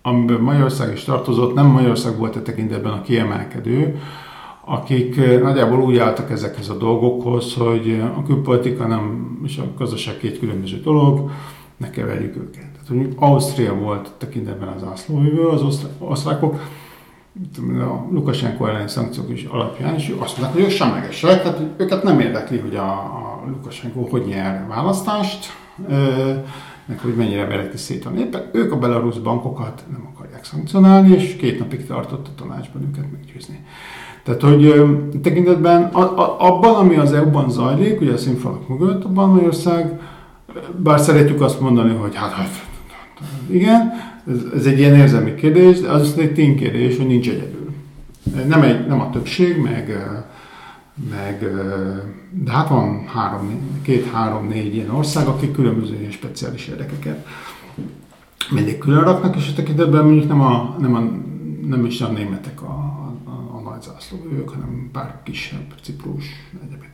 amiben 0.03 0.41
Magyarország 0.41 0.93
is 0.93 1.05
tartozott, 1.05 1.55
nem 1.55 1.67
Magyarország 1.67 2.19
volt 2.19 2.37
a 2.37 2.43
tekintetben 2.43 2.93
a 2.93 3.03
kiemelkedő, 3.03 4.01
akik 4.65 5.41
nagyjából 5.43 5.81
úgy 5.81 5.99
álltak 5.99 6.31
ezekhez 6.31 6.69
a 6.69 6.77
dolgokhoz, 6.77 7.55
hogy 7.55 8.03
a 8.17 8.23
külpolitika 8.23 8.87
nem, 8.87 9.39
és 9.45 9.59
a 9.59 9.65
gazdaság 9.79 10.17
két 10.17 10.39
különböző 10.39 10.81
dolog, 10.81 11.31
ne 11.77 11.91
keverjük 11.91 12.37
őket. 12.37 12.67
Tehát, 12.73 12.89
hogy 12.89 13.15
Ausztria 13.17 13.75
volt 13.75 14.13
tekintetben 14.19 14.69
az 14.69 14.83
ászlóvívő, 14.91 15.47
az 15.47 15.83
osztrákok, 15.99 16.61
a 17.81 18.07
Lukasenko 18.11 18.67
elleni 18.67 18.89
szankciók 18.89 19.31
is 19.31 19.45
alapján, 19.45 19.95
és 19.95 20.15
azt 20.19 20.39
mondták, 20.39 20.53
hogy 20.53 20.63
ők 20.63 20.71
semlegesek, 20.71 21.43
tehát 21.43 21.61
őket 21.77 22.03
nem 22.03 22.21
érdekli, 22.21 22.59
hogy 22.59 22.77
a, 22.77 22.91
a 22.91 23.43
Lukasenko 23.47 24.07
hogy 24.11 24.25
nyer 24.27 24.67
választást, 24.69 25.47
meg 26.85 26.99
hogy 27.03 27.15
mennyire 27.15 27.47
vereti 27.47 27.77
szét 27.77 28.05
a 28.05 28.11
népet. 28.11 28.49
Ők 28.55 28.73
a 28.73 28.79
belarusz 28.79 29.17
bankokat 29.17 29.85
nem 29.91 30.09
akarják 30.15 30.45
szankcionálni, 30.45 31.15
és 31.15 31.37
két 31.37 31.59
napig 31.59 31.87
tartott 31.87 32.27
a 32.27 32.43
tanácsban 32.43 32.83
őket 32.83 33.13
meggyőzni. 33.13 33.65
Tehát, 34.23 34.41
hogy 34.43 34.75
tekintetben 35.23 35.83
a, 35.83 36.01
a, 36.01 36.37
abban, 36.39 36.75
ami 36.75 36.97
az 36.97 37.13
EU-ban 37.13 37.51
zajlik, 37.51 38.01
ugye 38.01 38.13
a 38.13 38.17
színfalak 38.17 38.69
mögött, 38.69 39.05
abban 39.05 39.29
Magyarország, 39.29 40.01
bár 40.77 41.01
szeretjük 41.01 41.41
azt 41.41 41.61
mondani, 41.61 41.95
hogy 41.95 42.15
hát, 42.15 42.33
hát 42.33 42.67
igen, 43.51 43.93
ez, 44.29 44.39
ez 44.55 44.67
egy 44.67 44.79
ilyen 44.79 44.95
érzelmi 44.95 45.35
kérdés, 45.35 45.81
de 45.81 45.89
az 45.89 46.19
egy 46.19 46.35
ténykérdés, 46.35 46.97
hogy 46.97 47.07
nincs 47.07 47.29
egyedül. 47.29 47.75
Nem, 48.47 48.63
egy, 48.63 48.87
nem 48.87 49.01
a 49.01 49.11
többség, 49.11 49.57
meg, 49.57 50.07
meg 51.11 51.39
de 52.31 52.51
hát 52.51 52.69
van 52.69 53.07
három, 53.07 53.61
két, 53.83 54.11
három, 54.11 54.49
négy 54.49 54.75
ilyen 54.75 54.91
ország, 54.91 55.27
akik 55.27 55.53
különböző 55.53 55.99
ilyen 55.99 56.11
speciális 56.11 56.67
érdekeket 56.67 57.27
mindig 58.51 58.79
külön 58.79 59.05
raknak, 59.05 59.37
és 59.37 59.49
a 59.49 59.53
tekintetben 59.55 60.05
mondjuk 60.05 60.29
nem, 60.29 60.41
a, 60.41 60.77
nem, 60.79 60.95
a, 60.95 61.01
nem 61.67 61.85
is 61.85 62.01
a 62.01 62.09
németek 62.09 62.63
a, 62.63 62.67
a, 63.25 63.57
a 63.57 63.61
nagy 63.71 63.83
zászlóvők, 63.83 64.49
hanem 64.49 64.89
pár 64.93 65.21
kisebb, 65.25 65.75
Ciprus, 65.83 66.25
egyebek. 66.65 66.91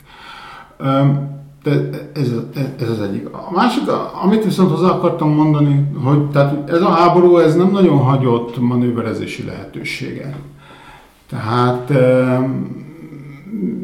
De 1.66 1.88
ez, 2.14 2.32
ez 2.80 2.88
az 2.90 3.00
egyik. 3.00 3.28
A 3.32 3.50
másik, 3.54 3.82
amit 4.22 4.44
viszont 4.44 4.70
hozzá 4.70 4.88
akartam 4.88 5.30
mondani, 5.30 5.86
hogy 6.04 6.30
tehát 6.30 6.70
ez 6.70 6.80
a 6.80 6.88
háború 6.88 7.36
ez 7.36 7.56
nem 7.56 7.70
nagyon 7.70 7.98
hagyott 7.98 8.60
manőverezési 8.60 9.44
lehetőséget. 9.44 10.36
Tehát 11.28 11.92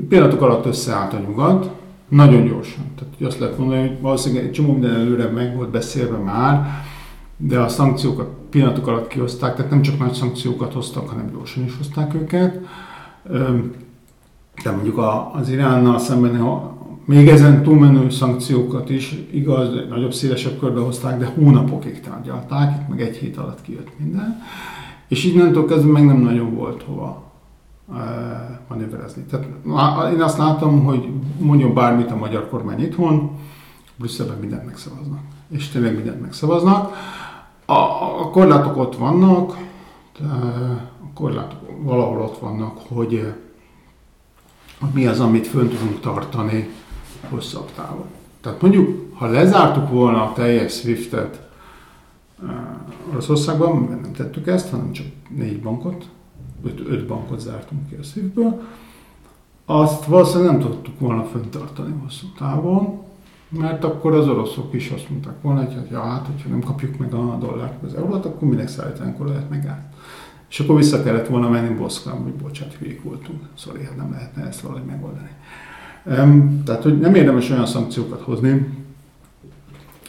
pillanatok 0.09 0.43
alatt 0.43 0.67
összeállt 0.67 1.13
a 1.13 1.19
nyugat, 1.19 1.71
nagyon 2.09 2.47
gyorsan. 2.47 2.85
Tehát 2.99 3.33
azt 3.33 3.39
lehet 3.39 3.59
mondani, 3.59 3.89
hogy 3.89 4.01
valószínűleg 4.01 4.45
egy 4.45 4.53
csomó 4.53 4.73
minden 4.73 4.95
előre 4.95 5.29
meg 5.29 5.57
volt 5.57 5.71
beszélve 5.71 6.17
már, 6.17 6.85
de 7.37 7.59
a 7.59 7.69
szankciókat 7.69 8.29
pillanatok 8.51 8.87
alatt 8.87 9.09
kihozták, 9.09 9.55
tehát 9.55 9.71
nem 9.71 9.83
csak 9.83 9.99
nagy 9.99 10.13
szankciókat 10.13 10.73
hoztak, 10.73 11.09
hanem 11.09 11.31
gyorsan 11.33 11.65
is 11.65 11.77
hozták 11.77 12.15
őket. 12.15 12.59
De 14.63 14.71
mondjuk 14.71 15.01
az 15.33 15.49
Iránnal 15.49 15.99
szemben 15.99 16.37
még 17.05 17.29
ezen 17.29 17.63
túlmenő 17.63 18.11
szankciókat 18.11 18.91
is, 18.91 19.15
igaz, 19.31 19.69
nagyobb, 19.89 20.13
szélesebb 20.13 20.59
körbe 20.59 20.81
hozták, 20.81 21.19
de 21.19 21.27
hónapokig 21.27 22.01
tárgyalták, 22.01 22.81
itt 22.81 22.89
meg 22.89 23.01
egy 23.01 23.17
hét 23.17 23.37
alatt 23.37 23.63
kijött 23.63 23.99
minden. 23.99 24.43
És 25.09 25.33
nem 25.33 25.67
kezdve 25.67 25.91
meg 25.91 26.05
nem 26.05 26.17
nagyon 26.17 26.55
volt 26.55 26.83
hova 26.83 27.33
manőverezni. 28.69 29.23
Tehát 29.23 29.47
én 30.13 30.21
azt 30.21 30.39
látom, 30.39 30.85
hogy 30.85 31.09
mondjon 31.39 31.75
bármit 31.75 32.11
a 32.11 32.17
magyar 32.17 32.49
kormány 32.49 32.81
itthon, 32.81 33.31
Brüsszelben 33.97 34.39
mindent 34.39 34.67
megszavaznak. 34.67 35.21
És 35.51 35.69
tényleg 35.69 35.95
mindent 35.95 36.21
megszavaznak. 36.21 36.97
A, 37.65 37.73
a 38.21 38.31
korlátok 38.31 38.77
ott 38.77 38.97
vannak, 38.97 39.57
a 41.01 41.13
korlátok 41.15 41.59
valahol 41.83 42.21
ott 42.21 42.39
vannak, 42.39 42.79
hogy 42.89 43.33
mi 44.93 45.07
az, 45.07 45.21
amit 45.21 45.47
fönn 45.47 45.69
tudunk 45.69 46.01
tartani 46.01 46.69
hosszabb 47.29 47.71
távon. 47.75 48.07
Tehát 48.41 48.61
mondjuk, 48.61 49.15
ha 49.15 49.27
lezártuk 49.27 49.89
volna 49.89 50.23
a 50.23 50.33
teljes 50.33 50.73
SWIFT-et 50.73 51.49
Oroszországban, 53.11 53.77
mert 53.77 54.01
nem 54.01 54.13
tettük 54.13 54.47
ezt, 54.47 54.71
hanem 54.71 54.93
csak 54.93 55.07
négy 55.29 55.61
bankot, 55.61 56.05
öt, 56.65 56.81
öt 56.89 57.07
bankot 57.07 57.41
zártunk 57.41 57.89
ki 57.89 57.95
a 57.95 58.03
SWIFT-ből, 58.03 58.61
azt 59.65 60.05
valószínűleg 60.05 60.53
nem 60.53 60.61
tudtuk 60.61 60.99
volna 60.99 61.25
fenntartani 61.25 61.95
hosszú 62.03 62.27
távon, 62.39 63.03
mert 63.49 63.85
akkor 63.85 64.15
az 64.15 64.29
oroszok 64.29 64.75
is 64.75 64.91
azt 64.91 65.09
mondták 65.09 65.43
volna, 65.43 65.65
hogy 65.65 65.75
hát, 65.75 65.91
ja, 65.91 66.03
hát, 66.03 66.27
hogyha 66.27 66.49
nem 66.49 66.61
kapjuk 66.61 66.99
meg 66.99 67.15
a 67.15 67.37
dollárt, 67.41 67.83
az 67.83 67.95
eurót, 67.95 68.25
akkor 68.25 68.49
minek 68.49 68.69
szállítani 68.69 69.15
lehet 69.19 69.51
meg 69.51 69.67
át. 69.67 69.95
És 70.49 70.61
akkor 70.61 70.77
vissza 70.77 71.03
kellett 71.03 71.27
volna 71.27 71.49
menni 71.49 71.75
Boszkvám, 71.75 72.23
hogy 72.23 72.33
bocsánat, 72.33 72.75
hülyék 72.75 73.03
voltunk. 73.03 73.41
Szóval 73.55 73.83
hát 73.83 73.97
nem 73.97 74.11
lehetne 74.11 74.47
ezt 74.47 74.61
valahogy 74.61 74.85
megoldani. 74.85 75.31
Tehát, 76.65 76.83
hogy 76.83 76.99
nem 76.99 77.15
érdemes 77.15 77.51
olyan 77.51 77.67
szankciókat 77.67 78.21
hozni, 78.21 78.67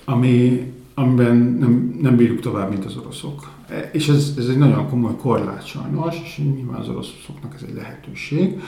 ami, 0.05 0.63
amiben 0.93 1.35
nem, 1.35 1.97
nem 2.01 2.15
bírjuk 2.15 2.39
tovább, 2.39 2.69
mint 2.69 2.85
az 2.85 2.95
oroszok. 2.95 3.49
E, 3.67 3.89
és 3.91 4.07
ez, 4.07 4.33
ez 4.37 4.47
egy 4.47 4.57
nagyon 4.57 4.89
komoly 4.89 5.15
korlát 5.15 5.65
sajnos, 5.65 6.15
és 6.23 6.37
nyilván 6.37 6.79
az 6.79 6.89
oroszoknak 6.89 7.53
ez 7.55 7.61
egy 7.67 7.75
lehetőség. 7.75 8.61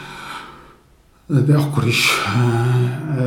De 1.27 1.57
akkor 1.57 1.87
is 1.87 2.09
e, 3.17 3.21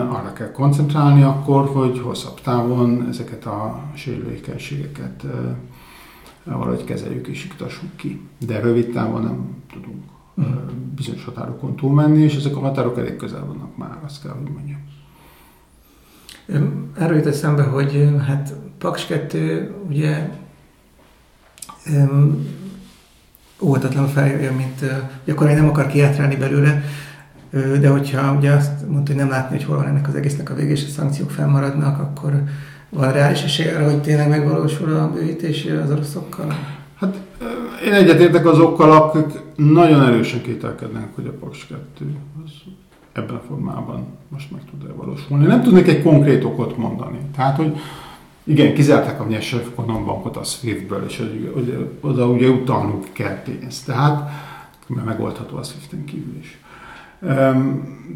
arra 0.00 0.32
kell 0.32 0.50
koncentrálni 0.50 1.22
akkor, 1.22 1.66
hogy 1.66 1.98
hosszabb 1.98 2.40
távon 2.40 3.06
ezeket 3.08 3.46
a 3.46 3.82
sérülékenységeket 3.94 5.24
e, 5.24 5.56
valahogy 6.44 6.84
kezeljük 6.84 7.26
és 7.26 7.44
iktassuk 7.44 7.96
ki. 7.96 8.20
De 8.46 8.60
rövid 8.60 8.92
távon 8.92 9.22
nem 9.22 9.62
tudunk. 9.72 10.13
Bizonyos 10.94 11.24
határokon 11.24 11.76
túlmenni, 11.76 12.22
és 12.22 12.36
ezek 12.36 12.56
a 12.56 12.60
határok 12.60 12.98
elég 12.98 13.16
közel 13.16 13.44
vannak 13.46 13.76
már, 13.76 13.98
azt 14.04 14.22
kell, 14.22 14.32
hogy 14.32 14.50
mondjam. 14.50 14.92
Erről 16.98 17.16
jut 17.16 17.26
eszembe, 17.26 17.62
hogy 17.62 18.14
hát 18.26 18.54
Paks 18.78 19.06
2 19.06 19.74
ugye 19.88 20.30
um, 21.86 22.46
óvatatlan 23.60 24.08
feljön, 24.08 24.54
mint 24.54 24.80
uh, 24.80 25.32
akkor 25.32 25.46
nem 25.46 25.68
akar 25.68 25.86
kiátrálni 25.86 26.36
belőle, 26.36 26.82
de 27.80 27.88
hogyha 27.88 28.32
ugye 28.32 28.52
azt 28.52 28.88
mondta, 28.88 29.12
hogy 29.12 29.20
nem 29.20 29.30
látni, 29.30 29.56
hogy 29.56 29.64
hol 29.64 29.76
van 29.76 29.86
ennek 29.86 30.08
az 30.08 30.14
egésznek 30.14 30.50
a 30.50 30.54
vége, 30.54 30.70
és 30.70 30.84
a 30.84 30.90
szankciók 30.90 31.30
felmaradnak, 31.30 31.98
akkor 31.98 32.42
van 32.88 33.12
reális 33.12 33.42
esély 33.42 33.68
arra, 33.68 33.84
hogy 33.84 34.02
tényleg 34.02 34.28
megvalósul 34.28 34.96
a 34.96 35.10
bővítés 35.10 35.66
az 35.84 35.90
oroszokkal? 35.90 36.58
Hát 36.94 37.20
én 37.84 37.92
egyetértek 37.92 38.46
azokkal, 38.46 38.92
akik 38.92 39.40
nagyon 39.56 40.02
erősen 40.02 40.42
kételkednek, 40.42 41.14
hogy 41.14 41.26
a 41.26 41.32
Paks 41.40 41.66
2 41.66 42.16
az 42.44 42.50
ebben 43.12 43.34
a 43.34 43.42
formában 43.48 44.06
most 44.28 44.50
meg 44.50 44.60
tud-e 44.70 44.92
valósulni. 44.92 45.46
Nem 45.46 45.62
tudnék 45.62 45.88
egy 45.88 46.02
konkrét 46.02 46.44
okot 46.44 46.76
mondani. 46.76 47.18
Tehát, 47.36 47.56
hogy 47.56 47.76
igen, 48.44 48.74
kizárták 48.74 49.20
a 49.20 49.24
Nyesef 49.24 49.68
bankot 49.76 50.36
a 50.36 50.42
Swiftből, 50.42 51.04
és 51.08 51.18
hogy 51.18 51.88
oda 52.00 52.26
ugye 52.26 52.48
utalnunk 52.48 53.04
kell 53.12 53.42
pénzt. 53.42 53.86
Tehát, 53.86 54.30
mert 54.86 55.06
megoldható 55.06 55.56
a 55.56 55.62
Swiften 55.62 56.04
kívül 56.04 56.36
is. 56.38 56.58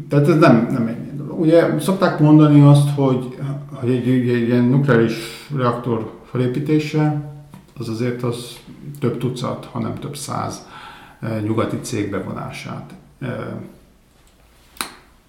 Tehát 0.09 0.27
ez 0.27 0.37
nem, 0.39 0.67
nem 0.71 0.87
egy 0.87 1.17
dolog. 1.17 1.39
Ugye 1.39 1.79
szokták 1.79 2.19
mondani 2.19 2.61
azt, 2.61 2.89
hogy, 2.95 3.37
hogy 3.73 3.89
egy, 3.89 4.07
egy, 4.07 4.29
egy 4.29 4.47
ilyen 4.47 4.63
nukleáris 4.63 5.47
reaktor 5.55 6.11
felépítése, 6.31 7.31
az 7.79 7.89
azért 7.89 8.23
az 8.23 8.57
több 8.99 9.17
tucat, 9.17 9.65
hanem 9.65 9.95
több 9.95 10.15
száz 10.15 10.67
nyugati 11.43 11.79
cég 11.81 12.09
bevonását 12.09 12.93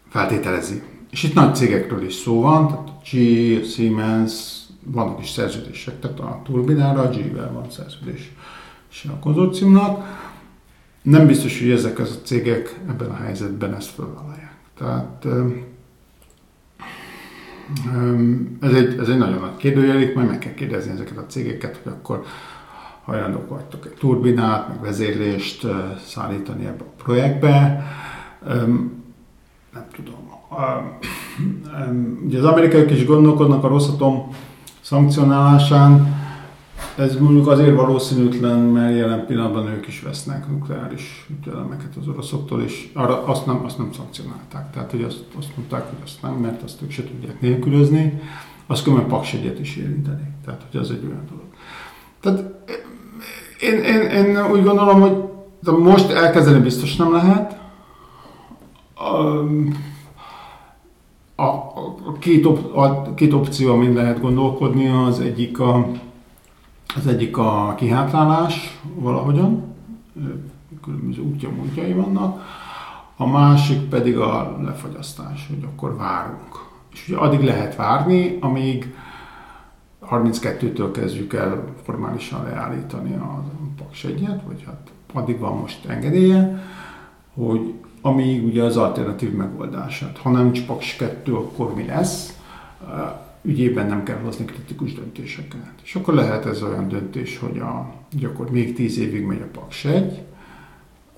feltételezi. 0.09 0.83
És 1.11 1.23
itt 1.23 1.35
nagy 1.35 1.55
cégekről 1.55 2.05
is 2.05 2.15
szó 2.15 2.41
van, 2.41 2.69
tehát 2.69 3.03
G, 3.03 3.65
Siemens, 3.65 4.59
vannak 4.85 5.21
is 5.21 5.31
szerződések, 5.31 6.01
tehát 6.01 6.21
a 6.21 6.41
turbinára 6.45 7.01
a 7.01 7.09
G-vel 7.09 7.53
van 7.53 7.71
szerződés 7.71 8.33
és 8.91 9.09
a 9.13 9.19
konzorciumnak. 9.19 10.19
Nem 11.03 11.27
biztos, 11.27 11.61
hogy 11.61 11.71
ezek 11.71 11.99
az 11.99 12.19
a 12.23 12.27
cégek 12.27 12.81
ebben 12.89 13.11
a 13.11 13.15
helyzetben 13.15 13.75
ezt 13.75 13.91
felvállalják. 13.91 14.55
Tehát 14.79 15.27
ez 18.61 18.73
egy, 18.73 18.99
ez 18.99 19.09
egy 19.09 19.19
nagyon 19.19 19.41
nagy 19.41 19.57
kérdőjel, 19.57 20.13
majd 20.15 20.29
meg 20.29 20.39
kell 20.39 20.55
kérdezni 20.55 20.93
ezeket 20.93 21.19
a 21.19 21.27
cégeket, 21.27 21.81
hogy 21.83 21.93
akkor 21.93 22.25
hajlandók 23.05 23.49
vagytok 23.49 23.87
egy 23.87 23.95
turbinát, 23.99 24.69
meg 24.69 24.81
vezérlést 24.81 25.67
szállítani 26.07 26.67
ebbe 26.67 26.85
a 26.85 27.03
projektbe. 27.03 27.85
Nem 29.73 29.87
tudom. 29.93 30.31
Ugye 32.27 32.39
az 32.39 32.45
amerikaiak 32.45 32.91
is 32.91 33.07
gondolkodnak 33.07 33.65
a 33.65 33.69
rosszatom 33.69 34.35
szankcionálásán, 34.81 36.20
ez 37.01 37.17
mondjuk 37.19 37.47
azért 37.47 37.77
valószínűtlen, 37.77 38.59
mert 38.59 38.97
jelen 38.97 39.27
pillanatban 39.27 39.67
ők 39.67 39.87
is 39.87 40.03
vesznek 40.03 40.49
nukleáris 40.49 41.27
elemeket 41.53 41.97
az 42.01 42.09
oroszoktól, 42.09 42.63
és 42.63 42.91
arra 42.95 43.25
azt 43.25 43.47
nem, 43.47 43.65
azt 43.65 43.79
nem 43.79 43.93
szankcionálták. 43.93 44.71
Tehát, 44.71 44.91
hogy 44.91 45.03
azt, 45.03 45.25
azt 45.39 45.57
mondták, 45.57 45.89
hogy 45.89 45.99
azt 46.05 46.23
nem, 46.23 46.33
mert 46.33 46.63
azt 46.63 46.83
ők 46.83 46.91
se 46.91 47.05
tudják 47.05 47.41
nélkülözni, 47.41 48.21
azt 48.67 48.83
különben 48.83 49.09
paksegyet 49.09 49.61
is 49.61 49.77
érinteni. 49.77 50.35
Tehát, 50.45 50.67
hogy 50.71 50.81
az 50.81 50.91
egy 50.91 51.05
olyan 51.05 51.25
dolog. 51.29 51.45
Tehát 52.21 52.45
én, 53.61 53.79
én, 53.79 54.01
én 54.01 54.51
úgy 54.51 54.63
gondolom, 54.63 55.01
hogy 55.01 55.77
most 55.79 56.11
elkezdeni 56.11 56.61
biztos 56.61 56.97
nem 56.97 57.13
lehet. 57.13 57.59
A, 58.95 59.17
a, 61.35 61.49
a, 62.07 62.13
két, 62.19 62.47
op, 62.47 62.77
a 62.77 63.15
két 63.15 63.33
opció, 63.33 63.73
amin 63.73 63.93
lehet 63.93 64.21
gondolkodni, 64.21 64.89
az 64.89 65.21
egyik 65.21 65.61
a, 65.61 65.91
az 66.97 67.07
egyik 67.07 67.37
a 67.37 67.75
kihátrálás 67.77 68.81
valahogyan, 68.95 69.75
különböző 70.83 71.23
útja 71.23 71.51
módjai 71.51 71.93
vannak, 71.93 72.43
a 73.17 73.27
másik 73.27 73.89
pedig 73.89 74.19
a 74.19 74.59
lefagyasztás, 74.65 75.47
hogy 75.49 75.65
akkor 75.65 75.97
várunk. 75.97 76.69
És 76.93 77.09
ugye 77.09 77.17
addig 77.17 77.43
lehet 77.43 77.77
várni, 77.77 78.39
amíg 78.41 78.95
32-től 80.11 80.91
kezdjük 80.93 81.33
el 81.33 81.65
formálisan 81.85 82.45
leállítani 82.45 83.15
a 83.15 83.45
Paks 83.77 84.05
egyet, 84.05 84.43
vagy 84.47 84.65
hát 84.67 84.91
addig 85.13 85.39
van 85.39 85.59
most 85.59 85.87
engedélye, 85.87 86.65
hogy 87.35 87.75
amíg 88.01 88.45
ugye 88.45 88.63
az 88.63 88.77
alternatív 88.77 89.33
megoldását. 89.33 90.19
Ha 90.19 90.31
nem 90.31 90.53
Paks 90.67 90.97
2, 90.97 91.35
akkor 91.35 91.75
mi 91.75 91.87
lesz? 91.87 92.39
Ügyében 93.43 93.87
nem 93.87 94.03
kell 94.03 94.17
hozni 94.17 94.45
kritikus 94.45 94.95
döntéseket. 94.95 95.73
És 95.83 95.95
akkor 95.95 96.15
lehet 96.15 96.47
ez 96.47 96.63
olyan 96.63 96.89
döntés, 96.89 97.39
hogy, 97.39 97.59
a, 97.59 97.95
hogy 98.13 98.25
akkor 98.25 98.51
még 98.51 98.75
tíz 98.75 98.99
évig 98.99 99.25
megy 99.25 99.41
a 99.41 99.59
Paks 99.59 99.85
1, 99.85 100.23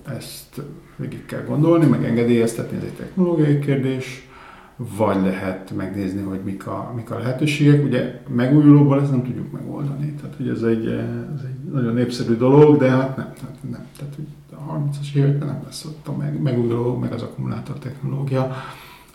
ezt 0.07 0.61
végig 0.95 1.25
kell 1.25 1.43
gondolni, 1.43 1.85
meg 1.85 2.05
engedélyeztetni, 2.05 2.77
ez 2.77 2.83
egy 2.83 2.93
technológiai 2.93 3.59
kérdés, 3.59 4.27
vagy 4.75 5.21
lehet 5.21 5.71
megnézni, 5.75 6.21
hogy 6.21 6.39
mik 6.43 6.67
a, 6.67 6.91
mik 6.95 7.11
a 7.11 7.17
lehetőségek. 7.17 7.83
Ugye 7.83 8.21
megújulóból 8.27 9.01
ezt 9.01 9.11
nem 9.11 9.23
tudjuk 9.23 9.51
megoldani. 9.51 10.13
Tehát, 10.13 10.35
hogy 10.35 10.47
ez 10.47 10.61
egy, 10.61 10.85
ez 11.35 11.43
egy 11.43 11.71
nagyon 11.71 11.93
népszerű 11.93 12.35
dolog, 12.35 12.77
de 12.77 12.89
hát 12.89 13.17
nem. 13.17 13.33
Tehát, 13.33 13.57
nem. 13.69 13.85
Tehát, 13.97 14.15
a 14.51 14.77
30-as 14.77 15.15
években 15.15 15.47
nem 15.47 15.61
lesz 15.65 15.85
ott 15.85 16.07
a 16.07 16.17
meg, 16.17 16.41
megújuló, 16.41 16.97
meg 16.97 17.11
az 17.11 17.21
akkumulátor 17.21 17.79
technológia 17.79 18.55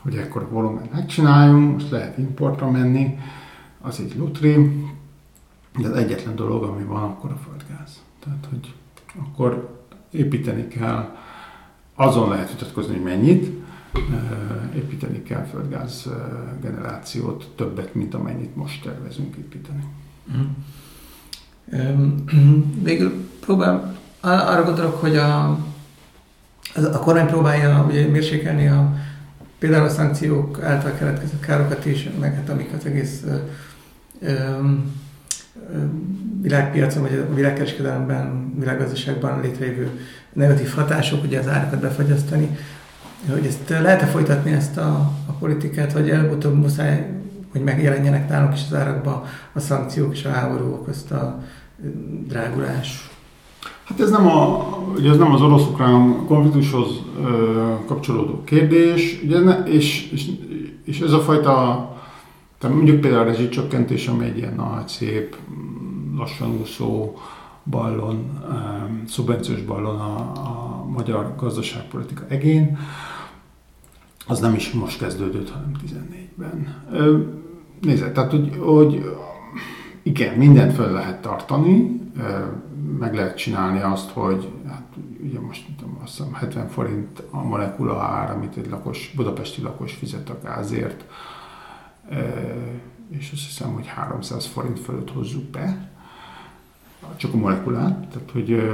hogy 0.02 0.16
ekkor 0.16 0.48
volumen 0.50 0.88
megcsináljunk, 0.92 1.72
most 1.72 1.90
lehet 1.90 2.18
importra 2.18 2.70
menni, 2.70 3.18
az 3.80 4.00
egy 4.00 4.14
lutri, 4.16 4.84
de 5.78 5.88
az 5.88 5.96
egyetlen 5.96 6.36
dolog, 6.36 6.62
ami 6.62 6.82
van, 6.82 7.02
akkor 7.02 7.30
a 7.30 7.36
földgáz. 7.36 8.02
Tehát, 8.24 8.46
hogy 8.50 8.74
akkor 9.18 9.78
építeni 10.10 10.68
kell, 10.68 11.16
azon 11.94 12.28
lehet 12.28 12.50
vitatkozni, 12.50 12.94
hogy 12.94 13.02
mennyit, 13.02 13.66
építeni 14.74 15.22
kell 15.22 15.44
földgáz 15.44 16.08
generációt, 16.60 17.48
többet, 17.56 17.94
mint 17.94 18.14
amennyit 18.14 18.56
most 18.56 18.82
tervezünk 18.82 19.36
építeni. 19.36 19.84
Végül 22.82 23.28
próbál, 23.40 23.96
arra 24.20 24.64
gondolok, 24.64 25.00
hogy 25.00 25.16
a, 25.16 25.48
a 26.74 26.98
kormány 26.98 27.26
próbálja 27.26 27.84
ugye 27.88 28.06
mérsékelni 28.06 28.68
a 28.68 28.94
például 29.58 29.84
a 29.84 29.90
szankciók 29.90 30.62
által 30.62 30.92
keletkező 30.92 31.38
károkat 31.40 31.86
is, 31.86 32.08
meg 32.20 32.34
hát 32.34 32.48
amik 32.48 32.70
az 32.78 32.86
egész 32.86 33.22
ö, 33.26 33.36
ö, 34.20 34.64
világpiacon, 36.40 37.02
vagy 37.02 37.24
a 37.30 37.34
világkereskedelemben, 37.34 38.54
világgazdaságban 38.58 39.40
létrejövő 39.40 39.90
negatív 40.32 40.70
hatások, 40.70 41.24
ugye 41.24 41.38
az 41.38 41.48
árakat 41.48 41.80
befagyasztani, 41.80 42.56
hogy 43.30 43.46
ezt 43.46 43.68
lehet-e 43.68 44.06
folytatni 44.06 44.52
ezt 44.52 44.76
a, 44.76 45.12
a 45.26 45.32
politikát, 45.32 45.92
vagy 45.92 46.10
előbb-utóbb 46.10 46.54
muszáj, 46.54 47.06
hogy 47.52 47.60
megjelenjenek 47.60 48.28
nálunk 48.28 48.54
is 48.54 48.62
az 48.70 48.74
árakba 48.74 49.26
a 49.52 49.60
szankciók 49.60 50.14
és 50.14 50.24
a 50.24 50.30
háború 50.30 50.72
okozta 50.72 51.42
drágulás? 52.26 53.10
Hát 53.84 54.00
ez 54.00 54.10
nem, 54.10 54.26
a, 54.26 54.68
ugye 54.96 55.10
ez 55.10 55.16
nem 55.16 55.32
az 55.32 55.42
orosz-ukrán 55.42 56.24
konfliktushoz 56.26 57.02
ö, 57.24 57.72
kapcsolódó 57.86 58.44
kérdés, 58.44 59.20
ugye 59.24 59.38
ne, 59.38 59.56
és, 59.64 60.10
és, 60.12 60.30
és 60.84 61.00
ez 61.00 61.12
a 61.12 61.20
fajta, 61.20 61.52
tehát 62.58 62.76
mondjuk 62.76 63.00
például 63.00 63.22
a 63.22 63.26
rezsicsökkentés, 63.26 64.06
ami 64.06 64.24
egy 64.24 64.36
ilyen 64.36 64.54
nagy, 64.54 64.88
szép, 64.88 65.36
lassan 66.16 66.58
úszó 66.60 67.14
ballon, 67.64 68.42
ö, 68.48 68.54
szubvenciós 69.08 69.62
ballon 69.62 70.00
a, 70.00 70.16
a 70.34 70.84
magyar 70.88 71.34
gazdaságpolitika 71.36 72.24
egén, 72.28 72.78
az 74.26 74.40
nem 74.40 74.54
is 74.54 74.70
most 74.70 74.98
kezdődött, 74.98 75.50
hanem 75.50 75.72
14-ben. 75.86 76.74
Nézd, 77.80 78.12
tehát 78.12 78.30
hogy, 78.30 78.56
hogy 78.58 79.16
igen, 80.02 80.34
mindent 80.34 80.74
föl 80.74 80.92
lehet 80.92 81.22
tartani, 81.22 82.00
meg 82.98 83.14
lehet 83.14 83.36
csinálni 83.36 83.80
azt, 83.80 84.10
hogy 84.10 84.52
hát, 84.66 84.86
ugye 85.22 85.40
most 85.40 85.66
tudom, 85.76 85.98
azt 86.02 86.16
hiszem 86.16 86.32
70 86.32 86.68
forint 86.68 87.22
a 87.30 87.42
molekula 87.42 88.02
ár, 88.02 88.30
amit 88.30 88.56
egy 88.56 88.68
lakos, 88.70 89.12
budapesti 89.16 89.62
lakos 89.62 89.92
fizet 89.92 90.28
a 90.28 90.38
gázért, 90.42 91.04
és 93.10 93.30
azt 93.32 93.44
hiszem, 93.44 93.72
hogy 93.72 93.86
300 93.86 94.46
forint 94.46 94.78
fölött 94.78 95.10
hozzuk 95.10 95.44
be, 95.44 95.90
csak 97.16 97.34
a 97.34 97.36
molekulát, 97.36 98.06
tehát 98.06 98.30
hogy 98.30 98.70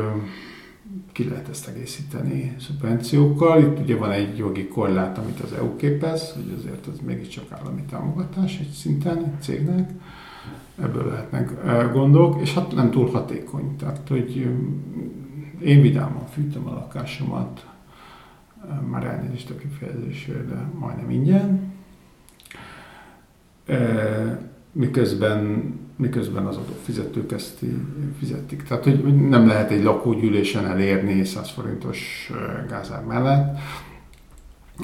ki 1.12 1.28
lehet 1.28 1.48
ezt 1.48 1.68
egészíteni 1.68 2.56
szubvenciókkal. 2.60 3.62
Itt 3.62 3.78
ugye 3.78 3.96
van 3.96 4.10
egy 4.10 4.36
jogi 4.36 4.68
korlát, 4.68 5.18
amit 5.18 5.40
az 5.40 5.52
EU 5.52 5.76
képez, 5.76 6.32
hogy 6.32 6.54
azért 6.58 6.86
az 6.86 6.98
mégiscsak 7.04 7.52
állami 7.52 7.82
támogatás 7.82 8.58
egy 8.58 8.70
szinten, 8.70 9.18
egy 9.18 9.42
cégnek 9.42 9.90
ebből 10.82 11.06
lehetnek 11.06 11.52
gondok, 11.92 12.40
és 12.40 12.54
hát 12.54 12.74
nem 12.74 12.90
túl 12.90 13.10
hatékony. 13.10 13.76
Tehát, 13.76 14.08
hogy 14.08 14.36
én 15.60 15.82
vidáman 15.82 16.26
fűtöm 16.26 16.66
a 16.66 16.72
lakásomat, 16.72 17.66
már 18.90 19.04
elnézést 19.04 19.50
a 19.50 19.56
kifejezésére, 19.56 20.42
de 20.42 20.68
majdnem 20.78 21.10
ingyen, 21.10 21.72
miközben, 24.72 25.72
miközben 25.96 26.46
az 26.46 26.56
adófizetők 26.56 27.32
ezt 27.32 27.60
fizetik. 28.18 28.62
Tehát, 28.62 28.84
hogy 28.84 29.28
nem 29.28 29.46
lehet 29.46 29.70
egy 29.70 29.82
lakógyűlésen 29.82 30.66
elérni 30.66 31.24
100 31.24 31.50
forintos 31.50 32.30
gázár 32.68 33.04
mellett, 33.04 33.58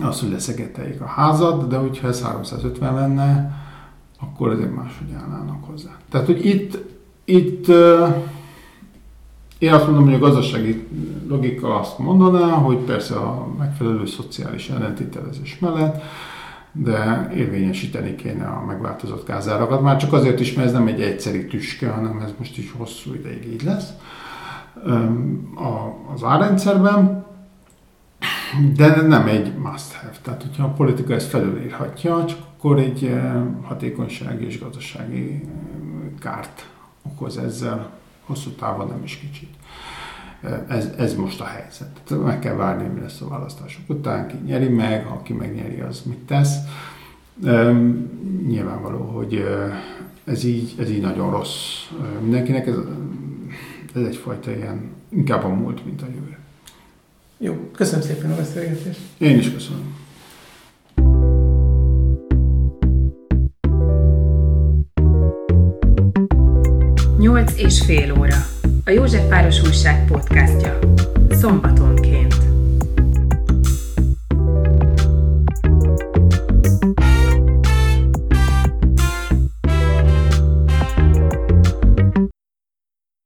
az, 0.00 0.20
hogy 0.20 0.30
leszegeteljék 0.30 1.00
a 1.00 1.06
házat, 1.06 1.68
de 1.68 1.76
hogyha 1.76 2.08
ez 2.08 2.22
350 2.22 2.94
lenne, 2.94 3.52
akkor 4.20 4.48
azért 4.48 4.74
máshogy 4.74 5.12
állnának 5.12 5.64
hozzá. 5.64 5.96
Tehát, 6.10 6.26
hogy 6.26 6.46
itt, 6.46 6.78
itt 7.24 7.68
én 9.58 9.72
azt 9.72 9.86
mondom, 9.86 10.04
hogy 10.04 10.14
a 10.14 10.18
gazdasági 10.18 10.86
logika 11.28 11.80
azt 11.80 11.98
mondaná, 11.98 12.46
hogy 12.46 12.76
persze 12.76 13.14
a 13.14 13.48
megfelelő 13.58 14.06
szociális 14.06 14.68
ellentételezés 14.68 15.58
mellett, 15.58 16.02
de 16.72 17.30
érvényesíteni 17.34 18.14
kéne 18.14 18.46
a 18.46 18.64
megváltozott 18.66 19.26
gázárakat, 19.26 19.82
már 19.82 19.96
csak 19.96 20.12
azért 20.12 20.40
is, 20.40 20.54
mert 20.54 20.68
ez 20.68 20.74
nem 20.74 20.86
egy 20.86 21.00
egyszerű 21.00 21.46
tüske, 21.46 21.88
hanem 21.88 22.20
ez 22.24 22.34
most 22.38 22.58
is 22.58 22.72
hosszú 22.76 23.14
ideig 23.14 23.52
így 23.52 23.62
lesz 23.62 23.88
az 26.14 26.24
árrendszerben, 26.24 27.24
de 28.76 29.02
nem 29.02 29.26
egy 29.26 29.54
must 29.56 29.92
have. 29.92 30.16
Tehát, 30.22 30.42
hogyha 30.42 30.64
a 30.64 30.68
politika 30.68 31.14
ezt 31.14 31.28
felülírhatja, 31.28 32.24
csak 32.24 32.38
akkor 32.56 32.78
egy 32.78 33.04
eh, 33.04 33.32
hatékonysági 33.62 34.46
és 34.46 34.60
gazdasági 34.60 35.30
eh, 35.30 35.40
kárt 36.18 36.68
okoz 37.02 37.38
ezzel, 37.38 37.90
hosszú 38.24 38.50
távon 38.50 38.86
nem 38.86 39.00
is 39.04 39.16
kicsit. 39.16 39.48
Eh, 40.42 40.60
ez, 40.68 40.90
ez 40.98 41.14
most 41.14 41.40
a 41.40 41.44
helyzet. 41.44 42.00
Tehát 42.04 42.24
meg 42.24 42.38
kell 42.38 42.54
várni, 42.54 42.88
mi 42.88 43.00
lesz 43.00 43.20
a 43.20 43.28
választások 43.28 43.82
után, 43.88 44.28
ki 44.28 44.36
nyeri 44.46 44.68
meg, 44.68 45.04
ha 45.04 45.22
ki 45.22 45.32
megnyeri, 45.32 45.80
az 45.80 46.02
mit 46.02 46.18
tesz. 46.18 46.56
Nyilvánvaló, 48.46 48.98
hogy 48.98 49.44
ez 50.24 50.44
így, 50.44 50.74
ez 50.78 50.90
így 50.90 51.00
nagyon 51.00 51.30
rossz 51.30 51.86
mindenkinek. 52.20 52.66
Ez, 52.66 52.76
ez 53.94 54.02
egyfajta 54.02 54.54
ilyen, 54.54 54.90
inkább 55.08 55.44
a 55.44 55.48
múlt, 55.48 55.84
mint 55.84 56.02
a 56.02 56.06
jövő. 56.06 56.39
Jó, 57.42 57.54
köszönöm 57.72 58.04
szépen 58.04 58.30
a 58.30 58.36
beszélgetést. 58.36 59.00
Én 59.18 59.38
is 59.38 59.52
köszönöm. 59.52 59.96
Nyolc 67.18 67.52
és 67.56 67.80
fél 67.80 68.18
óra. 68.18 68.36
A 68.84 68.90
Józsefváros 68.90 69.62
Újság 69.62 70.06
podcastja. 70.06 70.78
Szombatonként. 71.30 72.49